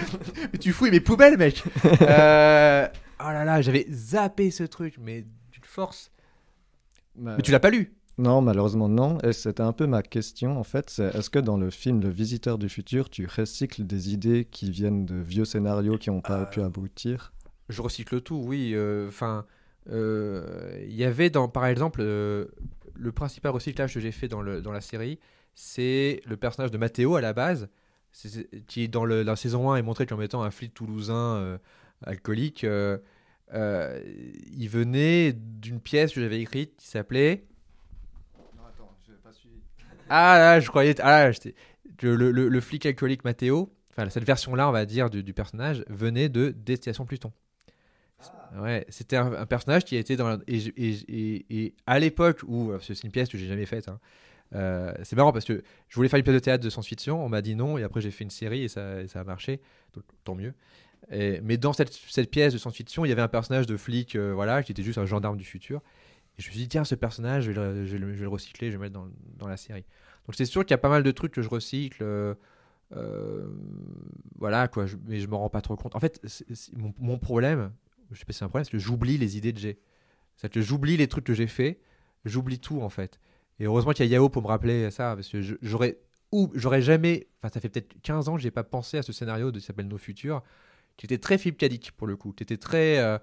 [0.54, 1.64] mais tu fouilles mes poubelles, mec.
[2.04, 2.88] Euh,
[3.22, 5.22] oh là là, j'avais zappé ce truc, mais
[5.52, 6.12] d'une force.
[7.16, 9.20] Mais tu l'as pas lu Non, malheureusement non.
[9.20, 10.90] Et c'était un peu ma question en fait.
[10.90, 14.72] C'est est-ce que dans le film Le Visiteur du futur, tu recycles des idées qui
[14.72, 17.32] viennent de vieux scénarios qui n'ont pas pu aboutir?
[17.70, 18.72] Je recycle tout, oui.
[18.74, 19.46] euh, Enfin,
[19.92, 22.46] euh, il y avait dans, par exemple, euh,
[22.96, 25.20] le principal recyclage que j'ai fait dans, le, dans la série,
[25.54, 27.70] c'est le personnage de Matteo à la base,
[28.68, 31.58] qui dans le- la saison 1 est montré comme étant un flic toulousain euh,
[32.04, 32.64] alcoolique.
[32.64, 32.98] euh,
[33.54, 34.02] euh,
[34.52, 37.46] il venait d'une pièce que j'avais écrite qui s'appelait.
[40.10, 40.96] Ah là, je croyais.
[41.02, 41.32] Ah là,
[42.02, 46.30] le, le- le flic alcoolique enfin cette version-là, on va dire, du, du personnage, venait
[46.30, 47.32] de Destination Pluton.
[48.60, 50.28] Ouais, c'était un, un personnage qui était dans.
[50.30, 52.70] la- et, et, et- et à l'époque où.
[52.72, 53.90] Parce que c'est une pièce que j'ai jamais faite.
[53.90, 54.00] hein,
[54.56, 57.28] euh, c'est marrant parce que je voulais faire une pièce de théâtre de science-fiction, on
[57.30, 59.60] m'a dit non, et après j'ai fait une série et ça, et ça a marché,
[59.94, 60.54] donc tant mieux.
[61.12, 64.16] Et- mais dans cette, cette pièce de science-fiction, il y avait un personnage de flic,
[64.16, 65.82] euh, voilà, qui était juste un gendarme du futur.
[66.38, 68.92] Et je me suis dit, tiens, ce personnage, je vais le, recycler, je vais le
[68.92, 69.86] mettre dans, dans la série.
[70.26, 72.04] Donc c'est sûr qu'il y a pas mal de trucs que je recycle.
[72.04, 72.36] euh,
[72.96, 73.48] euh,
[74.38, 75.96] voilà, quoi, je- mais je me rends pas trop compte.
[75.96, 76.22] En fait,
[77.00, 77.72] mon, problème,
[78.12, 79.80] je sais pas si c'est un problème, c'est que j'oublie les idées que j'ai.
[80.36, 81.80] C'est que j'oublie les trucs que j'ai fait,
[82.26, 83.20] j'oublie tout en fait.
[83.60, 85.98] Et heureusement qu'il y a Yao pour me rappeler ça, parce que j'aurais
[86.32, 89.14] ou j'aurais jamais, enfin ça fait peut-être 15 ans que j'ai pas pensé à ce
[89.14, 90.44] scénario de qui s'appelle Nos Futurs,
[90.98, 91.62] qui était très Philippe
[91.98, 93.18] pour le coup, qui était très, euh,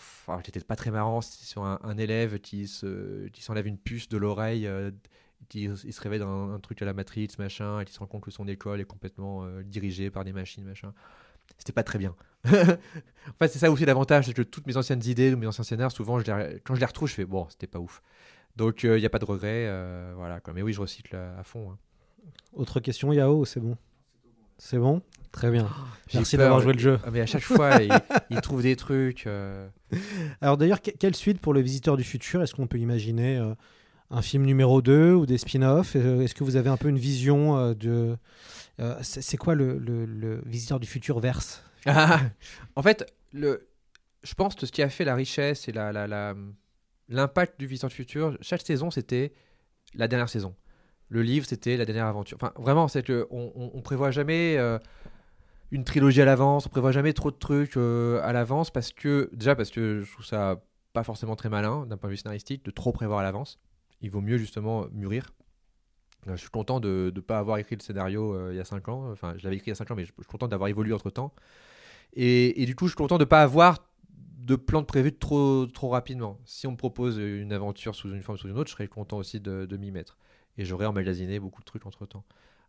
[0.00, 3.78] enfin qui était pas très marrant, sur un, un élève qui se, qui s'enlève une
[3.78, 4.90] puce de l'oreille, euh,
[5.48, 8.06] qui il se réveille dans un, truc à la Matrix machin, et qui se rend
[8.06, 10.92] compte que son école est complètement euh, dirigée par des machines machin.
[11.58, 12.14] C'était pas très bien.
[12.46, 12.50] en
[13.38, 16.18] fait, c'est ça aussi l'avantage, c'est que toutes mes anciennes idées, mes anciens scénarios, souvent,
[16.64, 18.02] quand je les retrouve, je fais bon, c'était pas ouf.
[18.56, 19.66] Donc, il n'y a pas de regret.
[19.68, 20.54] euh, voilà, quoi.
[20.54, 21.72] Mais oui, je recycle à, à fond.
[21.72, 21.78] hein.
[22.52, 23.76] Autre question, Yao, c'est bon
[24.62, 25.00] C'est bon?
[25.32, 25.68] Très bien.
[26.08, 26.98] J'ai Merci d'avoir joué le jeu.
[27.04, 27.90] Ah, mais à chaque fois, il,
[28.30, 29.26] il trouve des trucs.
[29.26, 29.68] euh.
[30.40, 32.42] Alors d'ailleurs, que- quelle suite pour le Visiteur du futur?
[32.42, 33.54] Est-ce qu'on peut imaginer euh,
[34.10, 35.94] un film numéro 2 ou des spin-offs?
[35.96, 38.16] Euh, Est-ce que vous avez un peu une vision euh, de...
[39.02, 41.64] c'est quoi le, le- le Visiteur du futur verse?
[42.76, 43.68] En fait, le,
[44.22, 46.34] je pense que ce qui a fait la richesse et la, la, la-
[47.08, 49.32] l'impact du Visiteur du Futur, chaque saison, c'était
[49.94, 50.54] la dernière saison.
[51.10, 52.38] Le livre, c'était la dernière aventure.
[52.40, 54.78] Enfin, vraiment, c'est que on, on, prévoit jamais euh,
[55.72, 59.28] une trilogie à l'avance, on prévoit jamais trop de trucs euh, à l'avance parce que
[59.32, 62.64] déjà parce que je trouve ça pas forcément très malin d'un point de vue scénaristique
[62.64, 63.58] de trop prévoir à l'avance.
[64.02, 65.30] Il vaut mieux justement mûrir.
[66.26, 68.88] Je suis content de ne pas avoir écrit le scénario euh, il y a 5
[68.88, 69.10] ans.
[69.10, 70.92] Enfin, je l'avais écrit il y a 5 ans, mais je, suis content d'avoir évolué
[70.92, 71.34] entre temps.
[72.12, 73.78] Et, et du coup, je suis content de ne pas avoir
[74.38, 76.38] de plan de prévu trop, trop rapidement.
[76.44, 78.88] Si on me propose une aventure sous une forme ou sous une autre, je serais
[78.88, 80.18] content aussi de, de m'y mettre.
[80.58, 82.24] Et j'aurais emmagasiné beaucoup de trucs entre temps.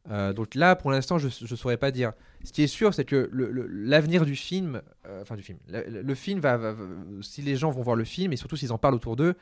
[0.09, 2.13] Euh, donc là, pour l'instant, je ne saurais pas dire.
[2.43, 6.39] Ce qui est sûr, c'est que l'avenir du film, euh, enfin du film, le, film
[6.39, 6.75] va,
[7.21, 9.35] si les gens vont voir le film et surtout s'ils en parlent autour d'eux,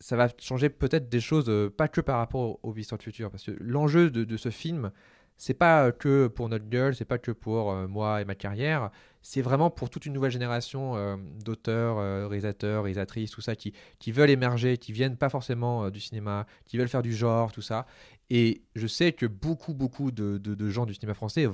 [0.00, 3.30] ça va changer peut-être des choses, euh, pas que par rapport au, Visiteurs du futur,
[3.30, 4.90] parce que l'enjeu de, de ce film,
[5.36, 8.90] c'est pas que pour notre gueule, c'est pas que pour moi et ma carrière,
[9.22, 13.72] c'est vraiment pour toute une nouvelle génération euh, d'auteurs, euh, réalisateurs, réalisatrices, tout ça, qui,
[13.98, 17.52] qui veulent émerger, qui viennent pas forcément euh, du cinéma, qui veulent faire du genre,
[17.52, 17.86] tout ça.
[18.30, 21.52] Et je sais que beaucoup, beaucoup de, de- gens du cinéma français v-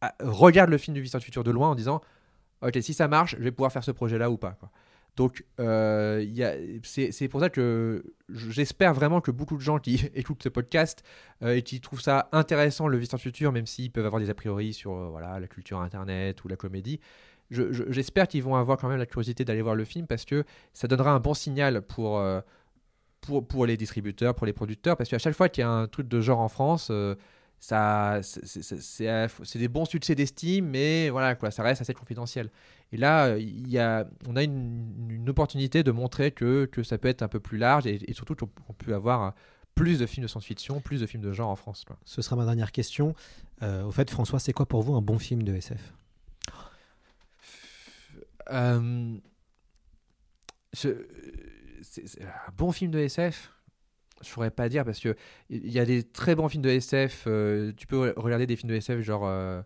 [0.00, 2.00] a- regardent le film du Visiteur du futur de loin en disant
[2.62, 4.58] Ok, si ça marche, je vais pouvoir faire ce projet-là ou pas.
[5.16, 6.24] Donc, euh,
[6.84, 11.02] c'est pour ça que je- j'espère vraiment que beaucoup de gens qui écoutent ce podcast
[11.42, 14.34] euh, et qui trouvent ça intéressant, le du futur, même s'ils peuvent avoir des a
[14.34, 16.98] priori sur euh, voilà, la culture internet ou la comédie,
[17.50, 20.24] je- je- j'espère qu'ils vont avoir quand même la curiosité d'aller voir le film parce
[20.24, 22.24] que ça donnera un bon signal pour,
[23.20, 25.86] pour, pour les distributeurs, pour les producteurs, parce qu'à chaque fois qu'il y a un
[25.88, 26.90] truc de genre en France,
[27.64, 32.50] ça, c'est- euh, c'est des bons succès d'estime, mais voilà, quoi, ça reste assez confidentiel.
[32.90, 36.98] Et là, il y a, on a une, une opportunité de montrer que, que ça
[36.98, 39.34] peut être un peu plus large et, et surtout qu'on peut avoir
[39.76, 41.84] plus de films de science-fiction, plus de films de genre en France.
[41.86, 41.96] quoi.
[42.04, 43.14] Ce sera ma dernière question.
[43.62, 45.94] Euh, au fait, François, c'est quoi pour vous un bon film de SF
[48.50, 49.16] Euh,
[50.74, 53.52] je- un bon film de SF
[54.24, 55.16] je pourrais pas dire parce que
[55.50, 57.24] il y a des très bons films de SF.
[57.26, 59.62] euh, tu peux re- regarder des films de SF genre euh,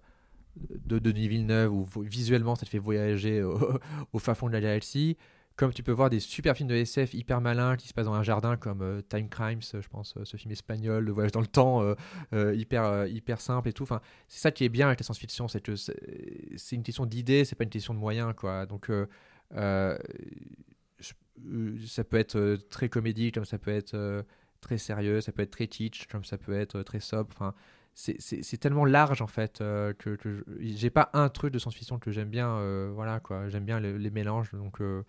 [0.57, 3.43] de Denis Villeneuve où visuellement ça te fait voyager
[4.13, 5.17] au, fin fond de la galaxie.
[5.57, 8.13] Comme tu peux voir des super films de SF hyper malins qui se passent dans
[8.13, 11.47] un jardin comme euh, Time Crimes, je pense, ce film espagnol de voyage dans le
[11.47, 11.83] temps,
[12.33, 13.85] hyper, hyper simple et tout.
[13.85, 17.47] Enfin, c'est ça qui est bien avec la science-fiction, c'est que c'est une question d'idées,
[17.47, 18.67] c'est pas une question de moyens, quoi.
[18.67, 19.07] Donc, euh,
[19.55, 19.97] euh,
[20.99, 21.15] je- euh,
[21.87, 24.23] ça peut être euh, très comédie, comme ça peut être euh,
[24.61, 27.31] très sérieux, ça peut être très kitsch, comme ça peut être euh, très sobre.
[27.35, 27.55] Enfin,
[27.95, 32.11] c'est- tellement large en fait euh, que, que j'ai pas un truc de science-fiction que
[32.11, 32.49] j'aime bien.
[32.59, 34.51] euh, voilà quoi, j'aime bien le- les mélanges.
[34.53, 35.03] Donc, euh,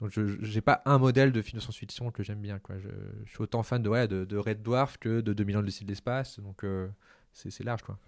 [0.00, 0.10] donc
[0.42, 2.58] j'ai pas un modèle de film de science-fiction que j'aime bien.
[2.58, 2.78] Quoi.
[2.78, 2.88] Je,
[3.30, 6.40] suis autant fan de, ouais, de, Red Dwarf que de 2000 ans de de l'espace.
[6.40, 6.88] Donc euh,
[7.32, 7.98] c'est large quoi.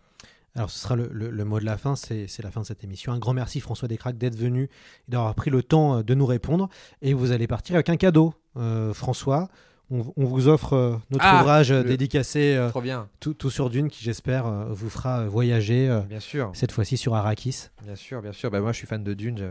[0.57, 2.85] Alors, ce sera le, le- le mot de la fin, c'est la fin de cette
[2.85, 3.13] émission.
[3.13, 6.27] Un grand merci, François Descraques, d'être venu et d'avoir pris le temps euh, de nous
[6.27, 6.69] répondre.
[7.03, 9.49] Et vous allez partir avec un cadeau, Euh, François.
[9.91, 13.09] On, on vous offre euh, notre Ah, ouvrage le- dédicacé euh, Trop bien.
[13.21, 16.51] tout, tout sur Dune, qui j'espère vous fera voyager, Bien sûr.
[16.55, 17.67] cette fois-ci sur Arrakis.
[17.83, 18.51] Bien sûr, bien sûr.
[18.51, 19.45] Bah, moi, je suis fan de Dune.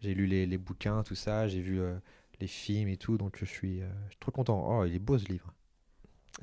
[0.00, 1.46] J'ai lu les, les bouquins, tout ça.
[1.46, 1.78] J'ai vu
[2.40, 3.18] les films et tout.
[3.18, 4.66] Donc, je suis, je suis trop content.
[4.80, 5.52] Oh, il est beau ce livre.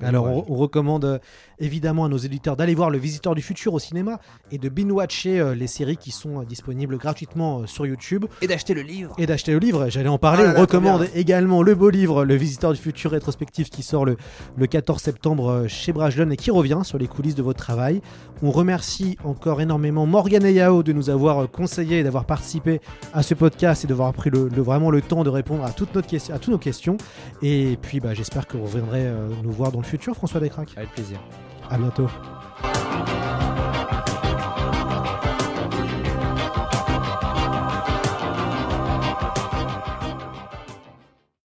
[0.02, 0.44] Alors, Ouais.
[0.48, 1.18] on, on recommande euh,
[1.58, 4.18] évidemment à nos éditeurs d'aller voir Le Visiteur du Futur au cinéma
[4.50, 8.24] et de binge-watcher euh, les séries qui sont euh, disponibles gratuitement euh, sur YouTube.
[8.40, 9.14] Et d'acheter le livre.
[9.18, 10.42] Et d'acheter le livre, j'allais en parler.
[10.44, 13.82] Ah là on là, recommande également le beau livre Le Visiteur du Futur rétrospectif qui
[13.82, 14.16] sort le,
[14.56, 18.00] le 14 septembre euh, chez Brajlon et qui revient sur les coulisses de votre travail.
[18.42, 22.80] On remercie encore énormément Morgan et Yao de nous avoir euh, conseillé et d'avoir participé
[23.12, 25.94] à ce podcast et d'avoir pris le, le- vraiment le temps de répondre à toutes,
[25.94, 26.96] notre question- à toutes nos questions.
[27.42, 30.72] Et puis bah, j'espère que vous reviendrez euh, nous voir le futur, François Descraques?
[30.76, 31.18] Avec plaisir.
[31.68, 32.08] À bientôt.